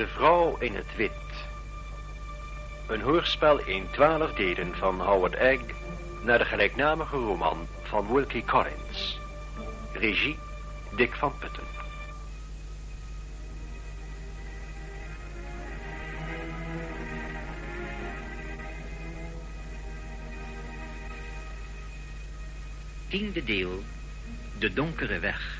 De 0.00 0.06
vrouw 0.06 0.56
in 0.58 0.74
het 0.74 0.96
wit. 0.96 1.10
Een 2.86 3.00
hoorspel 3.00 3.58
in 3.58 3.90
twaalf 3.90 4.32
delen 4.32 4.74
van 4.76 5.00
Howard 5.00 5.34
Egg 5.34 5.60
naar 6.22 6.38
de 6.38 6.44
gelijknamige 6.44 7.16
roman 7.16 7.68
van 7.82 8.12
Wilkie 8.12 8.44
Collins. 8.44 9.20
Regie 9.92 10.38
Dick 10.96 11.14
van 11.14 11.32
Putten. 11.38 11.64
Tiende 23.08 23.44
deel. 23.44 23.82
De 24.58 24.72
donkere 24.72 25.18
weg. 25.18 25.59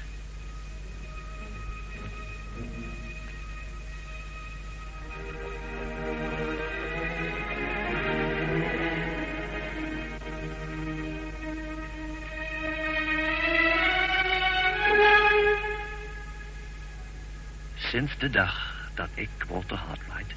De 18.20 18.30
dag 18.30 18.74
dat 18.94 19.08
ik, 19.14 19.28
Walter 19.48 19.76
Hartwright, 19.76 20.34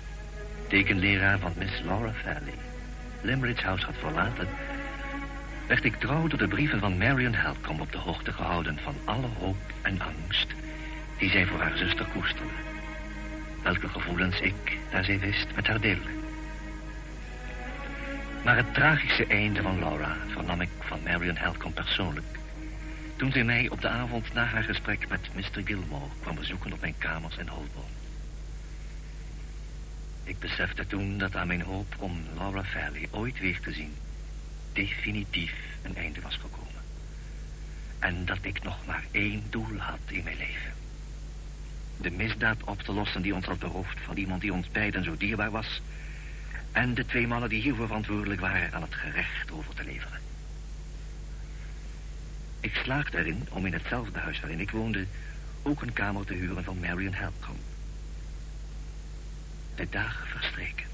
tekenleraar 0.68 1.40
van 1.40 1.54
Miss 1.58 1.82
Laura 1.82 2.12
Fairley, 2.14 2.54
Limerick's 3.22 3.62
House 3.62 3.86
had 3.86 3.96
verlaten, 3.98 4.48
werd 5.68 5.84
ik 5.84 5.96
trouw 5.96 6.28
door 6.28 6.40
de 6.40 6.48
brieven 6.48 6.80
van 6.80 6.98
Marion 6.98 7.34
Helcom 7.34 7.80
op 7.80 7.92
de 7.92 7.98
hoogte 7.98 8.34
gehouden 8.34 8.80
van 8.84 8.96
alle 9.06 9.28
hoop 9.40 9.58
en 9.82 10.02
angst 10.02 10.48
die 11.18 11.30
zij 11.30 11.46
voor 11.46 11.60
haar 11.62 11.78
zuster 11.78 12.06
koesterde. 12.06 12.54
Welke 13.64 13.88
gevoelens 13.88 14.40
ik, 14.40 14.78
naar 14.92 15.04
zij 15.04 15.20
wist, 15.20 15.48
met 15.56 15.68
haar 15.68 15.82
deelde. 15.82 16.10
Maar 18.44 18.58
het 18.58 18.74
tragische 18.74 19.26
einde 19.28 19.62
van 19.62 19.80
Laura 19.80 20.16
vernam 20.28 20.62
ik 20.62 20.70
van 20.80 21.04
Marion 21.04 21.38
Helcom 21.38 21.74
persoonlijk. 21.74 22.42
Toen 23.16 23.32
zij 23.32 23.44
mij 23.44 23.70
op 23.70 23.82
de 23.82 23.90
avond 23.90 24.34
na 24.34 24.46
haar 24.46 24.64
gesprek 24.64 25.10
met 25.10 25.30
Mr. 25.36 25.62
Gilmore 25.66 26.12
kwam 26.20 26.36
bezoeken 26.36 26.74
op 26.74 26.82
mijn 26.82 26.98
kamers 26.98 27.38
in 27.38 27.48
Holborn. 27.48 27.92
Ik 30.24 30.40
besefte 30.40 30.88
toen 30.88 31.18
dat 31.18 31.36
aan 31.36 31.48
mijn 31.48 31.62
hoop 31.62 31.96
om 31.98 32.24
Laura 32.36 32.64
Fairley 32.64 33.08
ooit 33.12 33.40
weer 33.40 33.60
te 33.60 33.74
zien 33.74 33.94
definitief 34.74 35.54
een 35.82 35.96
einde 35.96 36.22
was 36.22 36.36
gekomen. 36.36 36.82
En 38.00 38.26
dat 38.26 38.38
ik 38.42 38.64
nog 38.64 38.86
maar 38.86 39.04
één 39.12 39.44
doel 39.50 39.78
had 39.78 40.00
in 40.08 40.24
mijn 40.24 40.38
leven. 40.38 40.74
De 41.98 42.12
misdaad 42.12 42.64
op 42.64 42.82
te 42.82 42.92
lossen 42.92 43.22
die 43.22 43.36
ons 43.36 43.46
had 43.46 43.60
beroofd 43.60 44.00
van 44.00 44.18
iemand 44.18 44.42
die 44.42 44.54
ons 44.54 44.70
beiden 44.72 45.04
zo 45.04 45.18
dierbaar 45.18 45.52
was. 45.52 45.82
En 46.72 46.94
de 46.94 47.06
twee 47.06 47.28
mannen 47.28 47.50
die 47.50 47.62
hiervoor 47.62 47.88
verantwoordelijk 47.88 48.42
waren 48.42 48.74
aan 48.74 48.82
het 48.82 48.96
gerecht 48.96 49.52
over 49.52 49.76
te 49.76 49.84
leveren. 49.84 50.23
Ik 52.64 52.76
slaagde 52.76 53.18
erin 53.18 53.48
om 53.50 53.66
in 53.66 53.74
hetzelfde 53.74 54.20
huis 54.20 54.40
waarin 54.40 54.60
ik 54.60 54.72
woonde... 54.72 55.06
ook 55.62 55.82
een 55.82 55.94
kamer 55.94 56.26
te 56.26 56.34
huren 56.34 56.64
van 56.64 56.80
Marion 56.80 57.14
Helcom. 57.14 57.58
De 59.76 59.90
dagen 59.90 60.28
verstreken. 60.28 60.86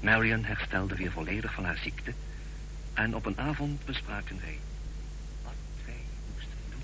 Marion 0.00 0.44
herstelde 0.44 0.94
weer 0.94 1.10
volledig 1.10 1.52
van 1.52 1.64
haar 1.64 1.78
ziekte... 1.78 2.12
En 2.94 3.14
op 3.14 3.26
een 3.26 3.38
avond 3.38 3.84
bespraken 3.84 4.40
wij 4.40 4.58
wat 5.42 5.52
wij 5.84 6.00
moesten 6.34 6.58
doen. 6.70 6.82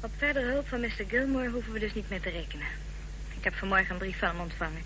Op 0.00 0.10
verdere 0.16 0.50
hulp 0.50 0.68
van 0.68 0.80
Mr. 0.80 1.04
Gilmore 1.08 1.50
hoeven 1.50 1.72
we 1.72 1.78
dus 1.78 1.94
niet 1.94 2.10
meer 2.10 2.20
te 2.20 2.30
rekenen. 2.30 2.66
Ik 3.36 3.44
heb 3.44 3.54
vanmorgen 3.54 3.90
een 3.90 3.98
brief 3.98 4.18
van 4.18 4.28
hem 4.28 4.40
ontvangen. 4.40 4.82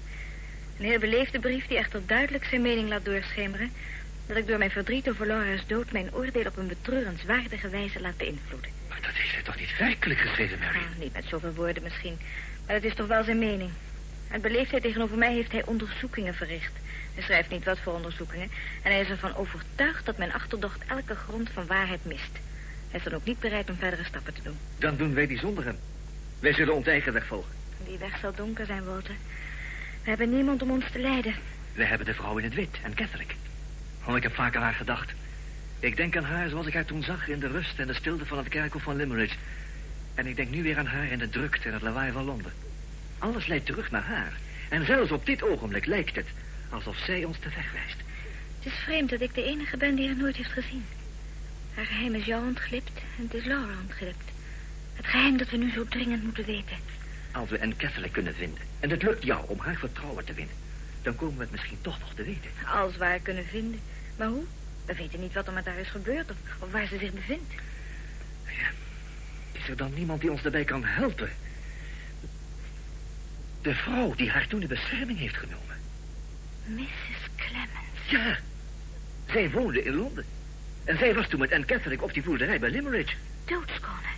Een 0.79 0.85
heel 0.85 0.99
beleefde 0.99 1.41
brief 1.41 1.67
die 1.67 1.77
echter 1.77 2.07
duidelijk 2.07 2.45
zijn 2.45 2.63
mening 2.63 2.89
laat 2.89 3.05
doorschemeren... 3.05 3.73
dat 4.27 4.37
ik 4.37 4.47
door 4.47 4.59
mijn 4.59 4.71
verdriet 4.71 5.09
over 5.09 5.27
Laura's 5.27 5.67
dood 5.67 5.93
mijn 5.93 6.15
oordeel 6.15 6.47
op 6.47 6.57
een 6.57 6.67
betreurenswaardige 6.67 7.69
wijze 7.69 8.01
laat 8.01 8.17
beïnvloeden. 8.17 8.71
Maar 8.89 9.01
dat 9.01 9.15
heeft 9.15 9.35
hij 9.35 9.43
toch 9.43 9.59
niet 9.59 9.79
werkelijk 9.79 10.21
geschreven, 10.21 10.59
Mary? 10.59 10.79
Nou, 10.79 10.87
niet 10.99 11.13
met 11.13 11.25
zoveel 11.25 11.55
woorden 11.55 11.83
misschien, 11.83 12.19
maar 12.67 12.75
het 12.75 12.85
is 12.85 12.95
toch 12.95 13.07
wel 13.07 13.25
zijn 13.25 13.39
mening. 13.39 13.71
Uit 14.31 14.43
beleefdheid 14.43 14.83
tegenover 14.83 15.19
mij 15.19 15.33
heeft 15.33 15.53
hij 15.53 15.65
onderzoekingen 15.65 16.35
verricht... 16.35 16.73
Hij 17.15 17.23
schrijft 17.23 17.51
niet 17.51 17.65
wat 17.65 17.79
voor 17.79 17.93
onderzoekingen. 17.93 18.51
En 18.83 18.91
hij 18.93 19.01
is 19.01 19.09
ervan 19.09 19.37
overtuigd 19.37 20.07
dat 20.07 20.17
mijn 20.17 20.33
achterdocht 20.33 20.85
elke 20.87 21.15
grond 21.15 21.51
van 21.51 21.67
waarheid 21.67 22.05
mist. 22.05 22.33
Hij 22.91 22.99
is 22.99 23.03
dan 23.03 23.15
ook 23.15 23.25
niet 23.25 23.41
bereid 23.41 23.71
om 23.71 23.77
verdere 23.77 24.05
stappen 24.05 24.35
te 24.35 24.43
doen. 24.43 24.57
Dan 24.79 24.97
doen 24.97 25.15
wij 25.15 25.27
die 25.27 25.39
zonder 25.39 25.65
hem. 25.65 25.79
Wij 26.41 26.53
zullen 26.53 26.75
ons 26.75 26.87
eigen 26.87 27.13
weg 27.13 27.27
volgen. 27.27 27.53
Die 27.85 27.99
weg 27.99 28.19
zal 28.19 28.35
donker 28.35 28.67
zijn, 28.67 28.85
Walter. 28.85 29.15
We 30.03 30.09
hebben 30.09 30.35
niemand 30.35 30.63
om 30.63 30.71
ons 30.71 30.85
te 30.93 30.99
leiden. 30.99 31.35
We 31.73 31.85
hebben 31.85 32.07
de 32.07 32.15
vrouw 32.15 32.39
in 32.39 32.45
het 32.45 32.55
wit 32.55 32.79
en 32.83 32.95
Catholic. 32.95 33.35
Oh, 34.05 34.17
ik 34.17 34.23
heb 34.23 34.35
vaak 34.35 34.57
aan 34.57 34.63
haar 34.63 34.75
gedacht. 34.75 35.13
Ik 35.79 35.97
denk 35.97 36.17
aan 36.17 36.25
haar 36.25 36.49
zoals 36.49 36.67
ik 36.67 36.75
haar 36.75 36.85
toen 36.85 37.03
zag 37.03 37.29
in 37.29 37.41
de 37.41 37.49
rust 37.49 37.79
en 37.79 37.87
de 37.87 37.95
stilte 37.95 38.27
van 38.27 38.39
het 38.39 38.49
kerkhof 38.49 38.83
van 38.83 38.97
Limerick. 38.97 39.37
En 40.15 40.27
ik 40.27 40.37
denk 40.37 40.51
nu 40.51 40.63
weer 40.63 40.79
aan 40.79 40.87
haar 40.87 41.11
in 41.11 41.19
de 41.19 41.29
drukte 41.29 41.69
en 41.69 41.73
het 41.73 41.83
lawaai 41.83 42.13
van 42.13 42.25
Londen. 42.25 42.53
Alles 43.19 43.47
leidt 43.47 43.67
terug 43.67 43.91
naar 43.91 44.05
haar. 44.05 44.33
En 44.69 44.87
zelfs 44.87 45.11
op 45.11 45.27
dit 45.27 45.43
ogenblik 45.43 45.87
lijkt 45.87 46.17
het 46.17 46.27
Alsof 46.73 46.97
zij 46.97 47.25
ons 47.25 47.41
de 47.41 47.49
weg 47.49 47.73
wijst. 47.73 47.97
Het 48.59 48.73
is 48.73 48.79
vreemd 48.79 49.11
dat 49.11 49.21
ik 49.21 49.35
de 49.35 49.45
enige 49.45 49.77
ben 49.77 49.95
die 49.95 50.07
haar 50.07 50.17
nooit 50.17 50.37
heeft 50.37 50.53
gezien. 50.53 50.85
Haar 51.75 51.87
geheim 51.87 52.15
is 52.15 52.25
jou 52.25 52.47
ontglipt 52.47 53.01
en 53.19 53.25
het 53.25 53.35
is 53.35 53.45
Laura 53.45 53.73
ontglipt. 53.83 54.31
Het 54.95 55.07
geheim 55.07 55.37
dat 55.37 55.51
we 55.51 55.57
nu 55.57 55.71
zo 55.71 55.85
dringend 55.85 56.23
moeten 56.23 56.45
weten. 56.45 56.77
Als 57.33 57.51
we 57.51 57.63
een 57.63 57.77
Catholic 57.77 58.13
kunnen 58.13 58.35
vinden 58.35 58.63
en 58.81 58.91
het 58.91 59.03
lukt 59.03 59.25
jou 59.25 59.45
om 59.47 59.59
haar 59.59 59.77
vertrouwen 59.77 60.25
te 60.25 60.33
winnen... 60.33 60.55
dan 61.03 61.17
komen 61.17 61.37
we 61.37 61.43
het 61.43 61.51
misschien 61.51 61.79
toch 61.81 61.99
nog 61.99 62.15
te 62.15 62.23
weten. 62.23 62.51
Als 62.67 62.97
we 62.97 63.05
haar 63.05 63.19
kunnen 63.19 63.47
vinden. 63.47 63.81
Maar 64.17 64.29
hoe? 64.29 64.45
We 64.85 64.95
weten 64.95 65.21
niet 65.21 65.33
wat 65.33 65.47
er 65.47 65.53
met 65.53 65.67
haar 65.67 65.79
is 65.79 65.89
gebeurd 65.89 66.31
of, 66.31 66.37
of 66.59 66.71
waar 66.71 66.87
ze 66.87 66.99
zich 66.99 67.13
bevindt. 67.13 67.53
Ja. 68.47 68.71
Is 69.53 69.69
er 69.69 69.77
dan 69.77 69.95
niemand 69.95 70.21
die 70.21 70.31
ons 70.31 70.43
daarbij 70.43 70.65
kan 70.65 70.85
helpen? 70.85 71.31
De 73.63 73.75
vrouw 73.75 74.15
die 74.15 74.31
haar 74.31 74.47
toen 74.47 74.61
in 74.61 74.69
bescherming 74.69 75.19
heeft 75.19 75.37
genomen. 75.37 75.77
Mrs. 76.65 77.29
Clemens. 77.37 78.09
Ja, 78.09 78.39
zij 79.27 79.51
woonde 79.51 79.83
in 79.83 79.95
Londen. 79.95 80.25
En 80.85 80.99
zij 80.99 81.15
was 81.15 81.29
toen 81.29 81.41
met 81.41 81.53
Anne 81.53 81.67
Catholic 81.67 82.03
op 82.03 82.13
die 82.13 82.23
boerderij 82.23 82.59
bij 82.59 82.71
Limerick. 82.71 83.17
Doodskonen. 83.45 84.11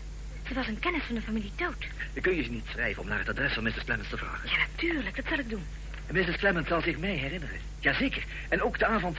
Ze 0.48 0.54
was 0.54 0.66
een 0.66 0.78
kennis 0.78 1.02
van 1.02 1.14
de 1.14 1.22
familie 1.22 1.52
dood. 1.56 1.86
Dan 2.12 2.22
kun 2.22 2.36
je 2.36 2.42
ze 2.42 2.50
niet 2.50 2.66
schrijven 2.66 3.02
om 3.02 3.08
naar 3.08 3.18
het 3.18 3.28
adres 3.28 3.52
van 3.52 3.62
Mrs. 3.62 3.84
Clemens 3.84 4.08
te 4.08 4.16
vragen. 4.16 4.48
Ja, 4.48 4.56
natuurlijk. 4.76 5.16
Dat 5.16 5.24
zal 5.28 5.38
ik 5.38 5.50
doen. 5.50 5.64
Mrs. 6.10 6.36
Clemens 6.36 6.68
zal 6.68 6.80
zich 6.80 6.98
mij 6.98 7.14
herinneren. 7.14 7.58
Jazeker. 7.78 8.24
En 8.48 8.62
ook 8.62 8.78
de 8.78 8.86
avond 8.86 9.18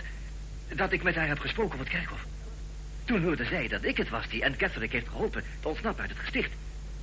dat 0.76 0.92
ik 0.92 1.04
met 1.04 1.16
haar 1.16 1.28
heb 1.28 1.40
gesproken 1.40 1.74
op 1.74 1.80
het 1.80 1.90
kerkhof. 1.90 2.26
Toen 3.06 3.24
hoorde 3.24 3.46
zij 3.46 3.68
dat 3.68 3.84
ik 3.84 3.98
het 3.98 4.10
was 4.10 4.28
die 4.30 4.44
Anne 4.44 4.58
Catholic 4.58 4.92
heeft 4.92 5.08
geholpen 5.08 5.44
te 5.60 5.68
ontsnappen 5.68 6.02
uit 6.02 6.12
het 6.12 6.20
gesticht. 6.20 6.52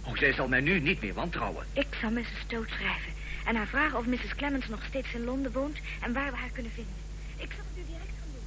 Oh, 0.04 0.16
zij 0.16 0.32
zal 0.32 0.48
mij 0.48 0.60
nu 0.60 0.80
niet 0.80 1.00
meer 1.00 1.14
wantrouwen. 1.14 1.66
Ik 1.72 1.86
zal 2.00 2.10
Mrs. 2.10 2.46
Dood 2.46 2.68
schrijven. 2.68 3.12
En 3.44 3.56
haar 3.56 3.66
vragen 3.66 3.98
of 3.98 4.06
Mrs. 4.06 4.34
Clemens 4.36 4.68
nog 4.68 4.84
steeds 4.88 5.12
in 5.14 5.24
Londen 5.24 5.52
woont 5.52 5.78
en 6.00 6.12
waar 6.12 6.30
we 6.30 6.36
haar 6.36 6.50
kunnen 6.52 6.72
vinden. 6.72 6.94
Ik 7.36 7.52
zal 7.56 7.64
het 7.68 7.78
u 7.78 7.86
direct 7.86 8.10
gaan 8.18 8.32
doen. 8.32 8.44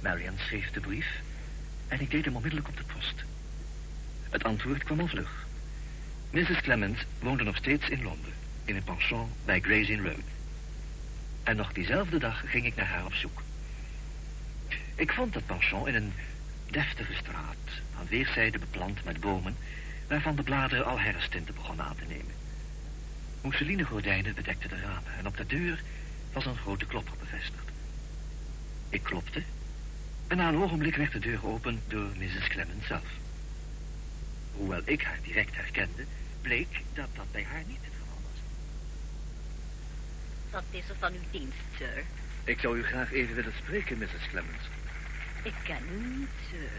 Marian 0.00 0.38
schreef 0.38 0.70
de 0.70 0.80
brief 0.80 1.20
en 1.88 2.00
ik 2.00 2.10
deed 2.10 2.24
hem 2.24 2.36
onmiddellijk 2.36 2.68
op 2.68 2.76
de 2.76 2.84
post. 2.94 3.24
Het 4.30 4.44
antwoord 4.44 4.84
kwam 4.84 5.00
al 5.00 5.06
vlug. 5.06 5.46
Mrs. 6.30 6.60
Clemens 6.60 6.98
woonde 7.18 7.44
nog 7.44 7.56
steeds 7.56 7.88
in 7.88 8.02
Londen, 8.02 8.32
in 8.66 8.76
een 8.76 8.84
pension 8.84 9.30
bij 9.44 9.60
Gray's 9.60 9.88
Inn 9.88 10.04
Road. 10.04 10.24
En 11.42 11.56
nog 11.56 11.72
diezelfde 11.72 12.18
dag 12.18 12.50
ging 12.50 12.66
ik 12.66 12.76
naar 12.76 12.86
haar 12.86 13.04
op 13.04 13.14
zoek. 13.14 13.42
Ik 14.94 15.12
vond 15.12 15.32
dat 15.32 15.46
pension 15.46 15.88
in 15.88 15.94
een 15.94 16.12
deftige 16.70 17.14
straat, 17.14 17.56
aan 17.98 18.06
weerszijden 18.08 18.60
beplant 18.60 19.04
met 19.04 19.20
bomen 19.20 19.56
waarvan 20.08 20.36
de 20.36 20.42
bladeren 20.42 20.86
al 20.86 21.00
herfsttinten 21.00 21.54
begonnen 21.54 21.84
aan 21.84 21.96
te 21.96 22.04
nemen. 22.08 22.34
Mousseline-gordijnen 23.40 24.34
bedekten 24.34 24.68
de 24.68 24.80
ramen 24.80 25.12
en 25.18 25.26
op 25.26 25.36
de 25.36 25.46
deur 25.46 25.82
was 26.32 26.46
een 26.46 26.56
grote 26.56 26.86
klopper 26.86 27.16
bevestigd. 27.18 27.70
Ik 28.88 29.02
klopte 29.02 29.42
en 30.26 30.36
na 30.36 30.48
een 30.48 30.62
ogenblik 30.62 30.96
werd 30.96 31.12
de 31.12 31.18
deur 31.18 31.38
geopend 31.38 31.80
door 31.88 32.08
Mrs. 32.18 32.48
Clemens 32.48 32.86
zelf. 32.86 33.08
Hoewel 34.52 34.82
ik 34.84 35.02
haar 35.02 35.18
direct 35.22 35.56
herkende, 35.56 36.04
bleek 36.40 36.80
dat 36.94 37.08
dat 37.14 37.32
bij 37.32 37.46
haar 37.50 37.62
niet. 37.66 37.78
Wat 40.56 40.64
is 40.70 40.88
er 40.88 40.96
van 40.98 41.12
uw 41.12 41.28
dienst, 41.30 41.66
sir? 41.76 42.04
Ik 42.44 42.60
zou 42.60 42.78
u 42.78 42.82
graag 42.82 43.12
even 43.12 43.34
willen 43.34 43.52
spreken, 43.56 43.98
Mrs. 43.98 44.28
Clemens. 44.28 44.64
Ik 45.42 45.54
ken 45.62 45.82
u 45.92 46.18
niet, 46.18 46.28
sir. 46.50 46.70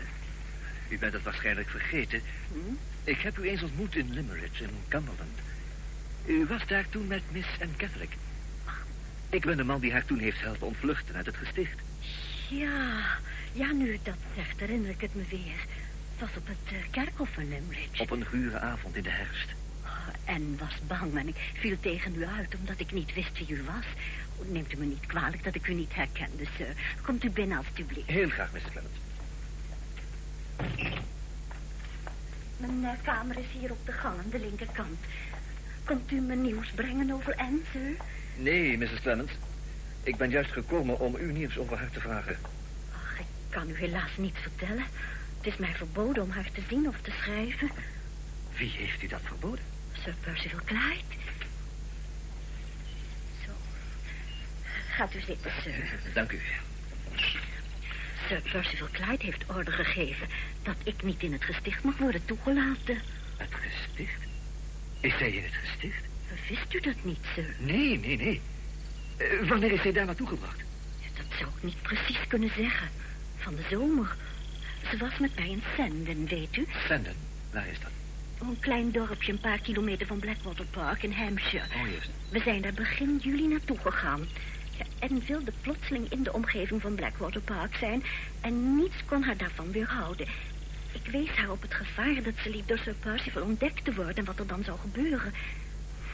U 0.90 0.98
bent 0.98 1.14
het 1.14 1.24
waarschijnlijk 1.24 1.70
vergeten. 1.70 2.22
Hm? 2.52 2.74
Ik 3.04 3.22
heb 3.22 3.38
u 3.38 3.50
eens 3.50 3.64
ontmoet 3.64 3.96
in 3.96 4.14
Limerick, 4.14 4.60
in 4.60 4.70
Cumberland. 4.88 5.40
U 6.26 6.46
was 6.46 6.68
daar 6.68 6.90
toen 6.90 7.08
met 7.08 7.22
Miss 7.32 7.48
en 7.60 7.74
Catholic. 7.78 8.10
Ik 9.30 9.42
ben 9.42 9.58
de 9.58 9.64
man 9.64 9.80
die 9.80 9.92
haar 9.92 10.06
toen 10.06 10.20
heeft 10.20 10.42
helpen 10.42 10.68
ontvluchten 10.68 11.16
uit 11.16 11.26
het 11.26 11.38
gesticht. 11.38 11.80
Ja, 12.50 13.18
ja, 13.52 13.72
nu 13.72 13.92
u 13.92 14.00
dat 14.04 14.18
zegt, 14.36 14.60
herinner 14.60 14.90
ik 14.90 15.02
het 15.02 15.16
me 15.16 15.24
weer. 15.30 15.66
was 16.20 16.30
op 16.38 16.48
het 16.48 16.74
uh, 16.74 16.78
kerkhof 16.92 17.30
van 17.34 17.50
Limridge. 17.50 18.02
Op 18.02 18.12
een 18.12 18.26
gure 18.26 18.60
avond 18.60 18.96
in 18.96 19.04
de 19.04 19.10
herfst. 19.10 19.50
En 20.26 20.58
was 20.60 20.80
bang 20.88 21.18
en 21.18 21.28
ik 21.28 21.52
viel 21.54 21.78
tegen 21.80 22.16
u 22.16 22.26
uit 22.26 22.56
omdat 22.56 22.80
ik 22.80 22.92
niet 22.92 23.14
wist 23.14 23.38
wie 23.38 23.58
u 23.58 23.64
was. 23.64 23.86
Neemt 24.52 24.74
u 24.74 24.78
me 24.78 24.86
niet 24.86 25.06
kwalijk 25.06 25.44
dat 25.44 25.56
ik 25.56 25.68
u 25.68 25.74
niet 25.74 25.96
herkende, 25.96 26.46
sir. 26.58 26.76
Komt 27.02 27.24
u 27.24 27.30
binnen, 27.30 27.58
alstublieft. 27.58 28.08
Heel 28.08 28.30
graag, 28.30 28.52
Mrs. 28.52 28.62
Clement. 28.72 28.96
Mijn 32.58 32.82
uh, 32.82 32.90
kamer 33.04 33.38
is 33.38 33.60
hier 33.60 33.72
op 33.72 33.86
de 33.86 33.92
gang 33.92 34.18
aan 34.18 34.30
de 34.30 34.40
linkerkant. 34.40 35.00
Komt 35.84 36.12
u 36.12 36.20
me 36.20 36.36
nieuws 36.36 36.72
brengen 36.76 37.12
over 37.12 37.36
Anne, 37.36 37.60
sir? 37.72 37.96
Nee, 38.36 38.78
Mrs. 38.78 39.02
Clement. 39.02 39.32
Ik 40.04 40.16
ben 40.16 40.30
juist 40.30 40.52
gekomen 40.52 41.00
om 41.00 41.16
u 41.16 41.32
nieuws 41.32 41.58
over 41.58 41.78
haar 41.78 41.92
te 41.92 42.00
vragen. 42.00 42.38
Ach, 42.94 43.20
ik 43.20 43.26
kan 43.50 43.70
u 43.70 43.76
helaas 43.76 44.18
niet 44.18 44.36
vertellen. 44.42 44.86
Het 45.38 45.48
is 45.48 45.58
mij 45.58 45.74
verboden 45.74 46.24
om 46.24 46.30
haar 46.30 46.52
te 46.52 46.62
zien 46.70 46.88
of 46.88 46.96
te 47.02 47.12
schrijven. 47.12 47.72
Wie 48.58 48.70
heeft 48.70 49.04
u 49.04 49.08
dat 49.08 49.22
verboden? 49.24 49.77
Sir 50.04 50.14
Percival 50.22 50.60
Clyde. 50.66 51.16
Zo. 53.46 53.52
Gaat 54.90 55.16
u 55.16 55.20
zitten, 55.20 55.52
sir. 55.64 56.00
Dank 56.14 56.32
u. 56.32 56.40
Sir 58.28 58.42
Percival 58.52 58.88
Clyde 58.92 59.26
heeft 59.26 59.44
order 59.48 59.74
gegeven 59.74 60.28
dat 60.64 60.76
ik 60.84 61.04
niet 61.04 61.24
in 61.24 61.32
het 61.32 61.44
gesticht 61.44 61.84
mag 61.84 61.98
worden 61.98 62.26
toegelaten. 62.26 63.02
Het 63.38 63.50
gesticht? 63.52 64.22
Is 65.00 65.18
zij 65.18 65.32
in 65.32 65.44
het 65.44 65.54
gesticht? 65.54 66.04
Wist 66.50 66.74
u 66.74 66.80
dat 66.80 67.04
niet, 67.04 67.26
sir? 67.36 67.56
Nee, 67.58 68.00
nee, 68.00 68.18
nee. 68.18 68.42
Uh, 69.18 69.50
wanneer 69.50 69.72
is 69.72 69.82
zij 69.82 69.92
daar 69.92 70.06
naartoe 70.06 70.28
gebracht? 70.28 70.60
Dat 71.18 71.38
zou 71.38 71.50
ik 71.56 71.64
niet 71.64 71.82
precies 71.82 72.28
kunnen 72.28 72.52
zeggen. 72.58 72.90
Van 73.38 73.56
de 73.56 73.64
zomer. 73.70 74.16
Ze 74.90 74.98
was 74.98 75.18
met 75.18 75.36
mij 75.36 75.50
in 75.50 75.64
Senden, 75.76 76.28
weet 76.28 76.58
u? 76.58 76.68
Senden? 76.88 77.16
Waar 77.52 77.68
is 77.68 77.80
dat? 77.80 77.92
Een 78.40 78.60
klein 78.60 78.92
dorpje 78.92 79.32
een 79.32 79.40
paar 79.40 79.60
kilometer 79.60 80.08
van 80.08 80.20
Blackwater 80.20 80.66
Park 80.66 81.04
in 81.04 81.12
Hampshire. 81.12 81.66
Oh. 81.76 81.86
We 82.30 82.40
zijn 82.40 82.62
daar 82.62 82.74
begin 82.74 83.20
juli 83.22 83.48
naartoe 83.48 83.78
gegaan. 83.78 84.28
Ja, 84.78 84.86
en 85.00 85.22
wilde 85.26 85.52
plotseling 85.62 86.12
in 86.12 86.24
de 86.24 86.34
omgeving 86.34 86.82
van 86.82 86.96
Blackwater 86.96 87.42
Park 87.42 87.76
zijn... 87.76 88.04
en 88.42 88.76
niets 88.76 88.96
kon 89.06 89.24
haar 89.24 89.38
daarvan 89.38 89.72
weerhouden. 89.72 90.28
Ik 90.92 91.12
wees 91.12 91.30
haar 91.30 91.52
op 91.52 91.62
het 91.62 91.74
gevaar 91.74 92.24
dat 92.24 92.34
ze 92.44 92.50
liep 92.50 92.68
door 92.68 92.78
Sir 92.78 92.94
Percival 92.94 93.44
ontdekt 93.44 93.86
te 93.86 93.94
worden... 93.94 94.16
en 94.16 94.26
wat 94.26 94.40
er 94.40 94.48
dan 94.48 94.64
zou 94.64 94.80
gebeuren. 94.80 95.34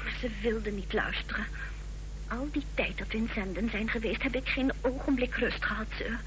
Maar 0.03 0.13
ze 0.19 0.29
wilde 0.41 0.71
niet 0.71 0.93
luisteren. 0.93 1.45
Al 2.27 2.47
die 2.51 2.65
tijd 2.73 2.97
dat 2.97 3.07
we 3.07 3.17
in 3.17 3.29
Zenden 3.33 3.69
zijn 3.69 3.89
geweest... 3.89 4.23
heb 4.23 4.35
ik 4.35 4.47
geen 4.47 4.71
ogenblik 4.81 5.35
rust 5.35 5.65
gehad, 5.65 5.87
sir. 5.97 6.19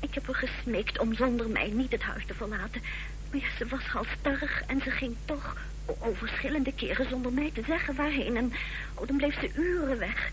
Ik 0.00 0.14
heb 0.14 0.26
haar 0.26 0.34
gesmeekt 0.34 0.98
om 0.98 1.14
zonder 1.14 1.48
mij 1.48 1.68
niet 1.68 1.92
het 1.92 2.02
huis 2.02 2.26
te 2.26 2.34
verlaten. 2.34 2.82
Maar 3.30 3.40
ja, 3.40 3.46
ze 3.58 3.66
was 3.66 3.82
halstarrig 3.82 4.62
en 4.66 4.80
ze 4.82 4.90
ging 4.90 5.16
toch... 5.24 5.56
O, 6.00 6.14
verschillende 6.14 6.72
keren 6.72 7.08
zonder 7.08 7.32
mij 7.32 7.50
te 7.54 7.62
zeggen 7.66 7.94
waarheen. 7.94 8.36
En 8.36 8.52
oh, 8.94 9.06
dan 9.06 9.16
bleef 9.16 9.40
ze 9.40 9.50
uren 9.54 9.98
weg. 9.98 10.30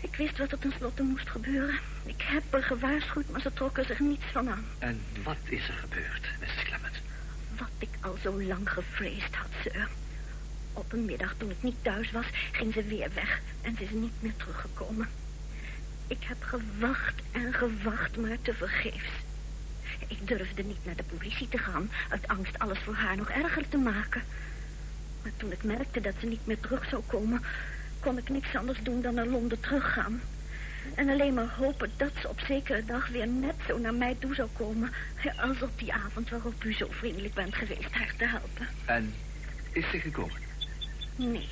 Ik 0.00 0.16
wist 0.16 0.38
wat 0.38 0.52
er 0.52 0.58
tenslotte 0.58 1.02
moest 1.02 1.28
gebeuren. 1.28 1.78
Ik 2.04 2.22
heb 2.22 2.42
haar 2.50 2.62
gewaarschuwd, 2.62 3.30
maar 3.30 3.40
ze 3.40 3.52
trok 3.52 3.78
er 3.78 3.84
zich 3.84 3.98
niets 3.98 4.24
van 4.32 4.50
aan. 4.50 4.64
En 4.78 5.02
wat 5.24 5.36
is 5.44 5.68
er 5.68 5.74
gebeurd, 5.74 6.28
Mrs. 6.40 6.64
Clement? 6.64 6.96
Wat 7.58 7.70
ik 7.78 7.88
al 8.00 8.16
zo 8.22 8.42
lang 8.42 8.70
gevreesd 8.70 9.34
had, 9.34 9.48
sir. 9.62 9.88
Op 10.72 10.92
een 10.92 11.04
middag, 11.04 11.34
toen 11.36 11.50
ik 11.50 11.62
niet 11.62 11.82
thuis 11.82 12.10
was, 12.10 12.26
ging 12.52 12.72
ze 12.72 12.82
weer 12.82 13.10
weg. 13.14 13.40
En 13.62 13.76
ze 13.76 13.84
is 13.84 13.90
niet 13.90 14.22
meer 14.22 14.36
teruggekomen. 14.36 15.08
Ik 16.06 16.24
heb 16.24 16.42
gewacht 16.42 17.14
en 17.32 17.52
gewacht, 17.52 18.16
maar 18.16 18.36
tevergeefs. 18.42 19.10
Ik 20.10 20.28
durfde 20.28 20.62
niet 20.62 20.84
naar 20.84 20.96
de 20.96 21.02
politie 21.02 21.48
te 21.48 21.58
gaan... 21.58 21.90
uit 22.08 22.28
angst 22.28 22.58
alles 22.58 22.78
voor 22.78 22.94
haar 22.94 23.16
nog 23.16 23.30
erger 23.30 23.68
te 23.68 23.76
maken. 23.76 24.22
Maar 25.22 25.32
toen 25.36 25.52
ik 25.52 25.62
merkte 25.62 26.00
dat 26.00 26.14
ze 26.20 26.26
niet 26.26 26.46
meer 26.46 26.60
terug 26.60 26.88
zou 26.88 27.02
komen... 27.06 27.42
kon 28.00 28.18
ik 28.18 28.28
niks 28.28 28.54
anders 28.54 28.78
doen 28.82 29.02
dan 29.02 29.14
naar 29.14 29.26
Londen 29.26 29.60
teruggaan. 29.60 30.20
En 30.94 31.08
alleen 31.08 31.34
maar 31.34 31.54
hopen 31.56 31.90
dat 31.96 32.12
ze 32.20 32.28
op 32.28 32.40
zekere 32.40 32.84
dag 32.84 33.08
weer 33.08 33.28
net 33.28 33.54
zo 33.66 33.78
naar 33.78 33.94
mij 33.94 34.16
toe 34.18 34.34
zou 34.34 34.48
komen... 34.52 34.92
als 35.36 35.62
op 35.62 35.78
die 35.78 35.92
avond 35.92 36.30
waarop 36.30 36.64
u 36.64 36.72
zo 36.72 36.88
vriendelijk 36.90 37.34
bent 37.34 37.54
geweest 37.54 37.90
haar 37.90 38.14
te 38.16 38.26
helpen. 38.26 38.68
En 38.84 39.14
is 39.72 39.90
ze 39.90 40.00
gekomen? 40.00 40.40
Nee, 41.16 41.48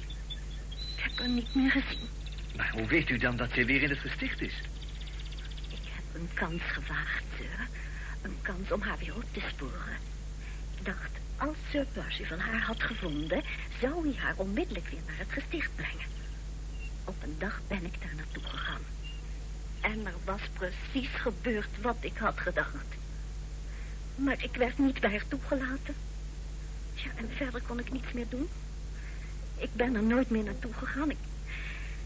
ik 0.96 1.02
heb 1.02 1.18
haar 1.18 1.28
niet 1.28 1.54
meer 1.54 1.70
gezien. 1.70 2.08
Maar 2.56 2.70
hoe 2.70 2.86
weet 2.86 3.10
u 3.10 3.18
dan 3.18 3.36
dat 3.36 3.50
ze 3.52 3.64
weer 3.64 3.82
in 3.82 3.90
het 3.90 3.98
gesticht 3.98 4.40
is? 4.40 4.54
Ik 5.68 5.88
heb 5.94 6.04
een 6.14 6.28
kans 6.34 6.62
gewaagd, 6.62 7.24
sir. 7.36 7.68
Een 8.22 8.36
kans 8.42 8.72
om 8.72 8.80
haar 8.80 8.98
weer 8.98 9.14
op 9.14 9.24
te 9.32 9.40
sporen. 9.48 9.96
Ik 10.78 10.84
dacht, 10.84 11.10
als 11.36 11.56
Sir 11.70 11.86
Percival 11.92 12.38
haar 12.38 12.62
had 12.62 12.82
gevonden... 12.82 13.42
zou 13.80 14.08
hij 14.08 14.16
haar 14.22 14.34
onmiddellijk 14.36 14.88
weer 14.88 15.00
naar 15.06 15.18
het 15.18 15.32
gesticht 15.32 15.74
brengen. 15.74 16.06
Op 17.04 17.22
een 17.22 17.36
dag 17.38 17.60
ben 17.68 17.84
ik 17.84 18.00
daar 18.00 18.14
naartoe 18.16 18.42
gegaan. 18.42 18.80
En 19.80 20.06
er 20.06 20.14
was 20.24 20.40
precies 20.52 21.08
gebeurd 21.14 21.80
wat 21.82 21.96
ik 22.00 22.16
had 22.16 22.38
gedacht. 22.40 22.86
Maar 24.14 24.42
ik 24.42 24.56
werd 24.56 24.78
niet 24.78 25.00
bij 25.00 25.10
haar 25.10 25.28
toegelaten. 25.28 25.94
Ja, 26.94 27.10
en 27.16 27.30
verder 27.36 27.62
kon 27.62 27.78
ik 27.78 27.92
niets 27.92 28.12
meer 28.12 28.28
doen. 28.28 28.48
Ik 29.56 29.72
ben 29.72 29.94
er 29.94 30.02
nooit 30.02 30.30
meer 30.30 30.44
naartoe 30.44 30.72
gegaan. 30.72 31.10
Ik, 31.10 31.18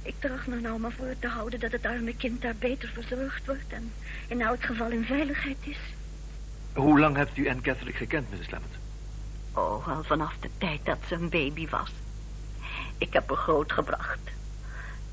ik 0.03 0.15
tracht 0.19 0.47
me 0.47 0.61
nou 0.61 0.79
maar 0.79 0.93
voor 0.93 1.15
te 1.19 1.29
houden 1.29 1.61
dat 1.61 1.73
het 1.73 1.87
arme 1.87 2.17
kind 2.17 2.43
daar 2.43 2.57
beter 2.57 2.89
verzorgd 2.89 3.47
wordt... 3.47 3.73
en 3.73 3.93
in 4.27 4.41
elk 4.41 4.63
geval 4.63 4.91
in 4.91 5.05
veiligheid 5.05 5.59
is. 5.61 5.79
Hoe 6.75 6.99
lang 6.99 7.17
hebt 7.17 7.37
u 7.37 7.49
Anne 7.49 7.61
Catholic 7.61 7.97
gekend, 7.97 8.31
Mrs. 8.31 8.51
Lemmet? 8.51 8.71
Oh, 9.53 9.89
al 9.89 10.03
vanaf 10.03 10.35
de 10.41 10.51
tijd 10.59 10.81
dat 10.85 10.99
ze 11.07 11.15
een 11.15 11.29
baby 11.29 11.69
was. 11.69 11.91
Ik 12.99 13.13
heb 13.13 13.29
haar 13.29 13.39
grootgebracht. 13.39 14.21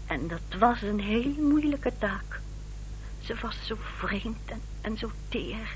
En 0.05 0.27
dat 0.27 0.59
was 0.59 0.81
een 0.81 0.99
heel 0.99 1.33
moeilijke 1.37 1.91
taak. 1.97 2.39
Ze 3.19 3.35
was 3.41 3.65
zo 3.65 3.75
vreemd 3.97 4.45
en, 4.45 4.61
en 4.81 4.97
zo 4.97 5.11
teer. 5.29 5.75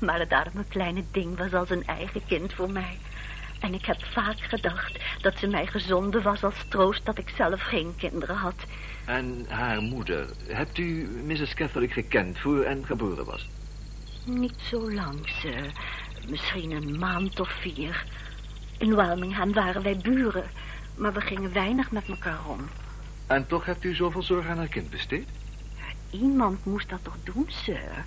Maar 0.00 0.18
het 0.18 0.32
arme 0.32 0.64
kleine 0.68 1.04
ding 1.10 1.38
was 1.38 1.54
als 1.54 1.70
een 1.70 1.86
eigen 1.86 2.26
kind 2.26 2.52
voor 2.52 2.70
mij... 2.70 2.98
En 3.60 3.74
ik 3.74 3.84
heb 3.84 4.04
vaak 4.04 4.40
gedacht 4.40 4.98
dat 5.20 5.38
ze 5.38 5.46
mij 5.46 5.66
gezonden 5.66 6.22
was 6.22 6.44
als 6.44 6.64
troost 6.68 7.04
dat 7.04 7.18
ik 7.18 7.28
zelf 7.36 7.60
geen 7.62 7.94
kinderen 7.96 8.36
had. 8.36 8.54
En 9.04 9.46
haar 9.48 9.80
moeder, 9.80 10.28
hebt 10.46 10.78
u 10.78 11.08
Mrs. 11.24 11.54
Catholic 11.54 11.92
gekend 11.92 12.38
voor 12.38 12.62
en 12.62 12.86
geboren 12.86 13.24
was? 13.24 13.48
Niet 14.26 14.60
zo 14.68 14.92
lang, 14.92 15.28
sir. 15.28 15.72
Misschien 16.28 16.70
een 16.70 16.98
maand 16.98 17.40
of 17.40 17.48
vier. 17.48 18.04
In 18.78 18.94
Wilmingham 18.94 19.52
waren 19.52 19.82
wij 19.82 19.96
buren, 19.96 20.50
maar 20.94 21.12
we 21.12 21.20
gingen 21.20 21.52
weinig 21.52 21.90
met 21.90 22.08
elkaar 22.08 22.46
om. 22.48 22.68
En 23.26 23.46
toch 23.46 23.64
hebt 23.64 23.84
u 23.84 23.94
zoveel 23.94 24.22
zorg 24.22 24.46
aan 24.46 24.56
haar 24.56 24.68
kind 24.68 24.90
besteed? 24.90 25.28
Iemand 26.10 26.64
moest 26.64 26.88
dat 26.88 26.98
toch 27.04 27.16
doen, 27.22 27.46
sir? 27.48 28.04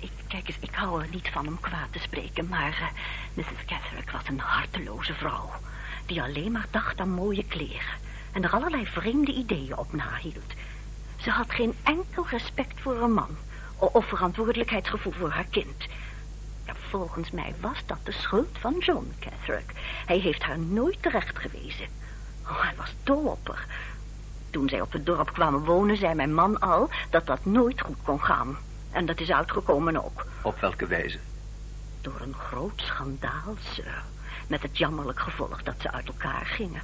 ik, 0.00 0.10
kijk 0.28 0.48
eens, 0.48 0.58
ik 0.60 0.74
hou 0.74 1.02
er 1.02 1.08
niet 1.10 1.28
van 1.28 1.46
om 1.46 1.60
kwaad 1.60 1.92
te 1.92 1.98
spreken, 1.98 2.48
maar 2.48 2.78
uh, 2.80 2.88
Mrs. 3.34 3.64
Catherick 3.66 4.10
was 4.10 4.28
een 4.28 4.40
harteloze 4.40 5.14
vrouw. 5.14 5.50
Die 6.06 6.22
alleen 6.22 6.52
maar 6.52 6.66
dacht 6.70 7.00
aan 7.00 7.10
mooie 7.10 7.44
kleren. 7.44 7.98
En 8.32 8.44
er 8.44 8.50
allerlei 8.50 8.86
vreemde 8.86 9.32
ideeën 9.32 9.76
op 9.76 9.92
nahield. 9.92 10.52
Ze 11.16 11.30
had 11.30 11.50
geen 11.50 11.74
enkel 11.82 12.26
respect 12.28 12.80
voor 12.80 13.02
een 13.02 13.12
man. 13.12 13.36
Of 13.78 14.08
verantwoordelijkheidsgevoel 14.08 15.12
voor 15.12 15.30
haar 15.30 15.46
kind. 15.50 15.86
Ja, 16.66 16.74
volgens 16.74 17.30
mij 17.30 17.54
was 17.60 17.82
dat 17.86 17.98
de 18.02 18.12
schuld 18.12 18.58
van 18.58 18.78
John 18.78 19.14
Catherick. 19.20 19.72
Hij 20.06 20.18
heeft 20.18 20.42
haar 20.42 20.58
nooit 20.58 21.02
terecht 21.02 21.38
gewezen. 21.38 21.86
Oh, 22.42 22.62
hij 22.62 22.74
was 22.76 22.94
dol 23.02 23.24
op 23.24 23.48
haar. 23.48 23.66
Toen 24.50 24.68
zij 24.68 24.80
op 24.80 24.92
het 24.92 25.06
dorp 25.06 25.32
kwamen 25.32 25.64
wonen, 25.64 25.96
zei 25.96 26.14
mijn 26.14 26.34
man 26.34 26.58
al 26.60 26.90
dat 27.10 27.26
dat 27.26 27.44
nooit 27.44 27.80
goed 27.80 27.96
kon 28.02 28.22
gaan. 28.22 28.56
En 28.90 29.06
dat 29.06 29.20
is 29.20 29.30
uitgekomen 29.30 30.04
ook. 30.04 30.26
Op 30.42 30.60
welke 30.60 30.86
wijze? 30.86 31.18
Door 32.00 32.20
een 32.20 32.34
groot 32.34 32.80
schandaal, 32.80 33.56
sir. 33.58 34.02
Met 34.46 34.62
het 34.62 34.78
jammerlijk 34.78 35.20
gevolg 35.20 35.62
dat 35.62 35.74
ze 35.78 35.92
uit 35.92 36.06
elkaar 36.06 36.46
gingen. 36.46 36.82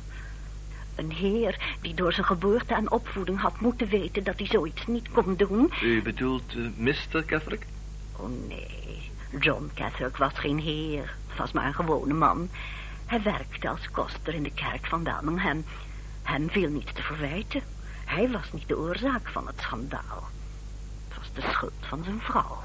Een 0.94 1.10
heer 1.10 1.76
die 1.80 1.94
door 1.94 2.12
zijn 2.12 2.26
geboorte 2.26 2.74
en 2.74 2.90
opvoeding 2.90 3.40
had 3.40 3.60
moeten 3.60 3.88
weten 3.88 4.24
dat 4.24 4.38
hij 4.38 4.46
zoiets 4.46 4.86
niet 4.86 5.10
kon 5.10 5.36
doen. 5.36 5.72
U 5.82 6.02
bedoelt 6.02 6.54
uh, 6.54 6.68
Mr. 6.76 7.24
Catherick? 7.26 7.66
Oh, 8.16 8.48
nee. 8.48 9.10
John 9.40 9.70
Catherick 9.74 10.16
was 10.16 10.32
geen 10.34 10.58
heer. 10.58 11.16
Was 11.36 11.52
maar 11.52 11.66
een 11.66 11.74
gewone 11.74 12.14
man. 12.14 12.48
Hij 13.06 13.22
werkte 13.22 13.68
als 13.68 13.90
koster 13.90 14.34
in 14.34 14.42
de 14.42 14.52
kerk 14.54 14.86
van 14.86 15.02
Birmingham. 15.02 15.64
Hem 16.22 16.50
viel 16.50 16.68
niets 16.68 16.92
te 16.92 17.02
verwijten. 17.02 17.62
Hij 18.04 18.30
was 18.30 18.52
niet 18.52 18.68
de 18.68 18.78
oorzaak 18.78 19.28
van 19.28 19.46
het 19.46 19.60
schandaal 19.60 20.30
de 21.34 21.40
schuld 21.40 21.72
van 21.80 22.04
zijn 22.04 22.20
vrouw. 22.20 22.58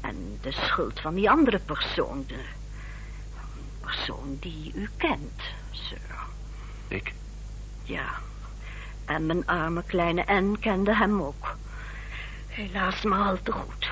En 0.00 0.38
de 0.40 0.52
schuld 0.52 1.00
van 1.00 1.14
die 1.14 1.30
andere 1.30 1.58
persoon. 1.58 2.24
De 2.26 2.44
persoon 3.80 4.36
die 4.40 4.72
u 4.74 4.88
kent, 4.96 5.42
sir. 5.70 6.16
Ik? 6.88 7.12
Ja. 7.84 8.04
En 9.04 9.26
mijn 9.26 9.46
arme 9.46 9.82
kleine 9.86 10.26
Anne 10.26 10.58
kende 10.58 10.94
hem 10.96 11.22
ook. 11.22 11.56
Helaas 12.48 13.02
maar 13.02 13.28
al 13.28 13.38
te 13.42 13.52
goed. 13.52 13.90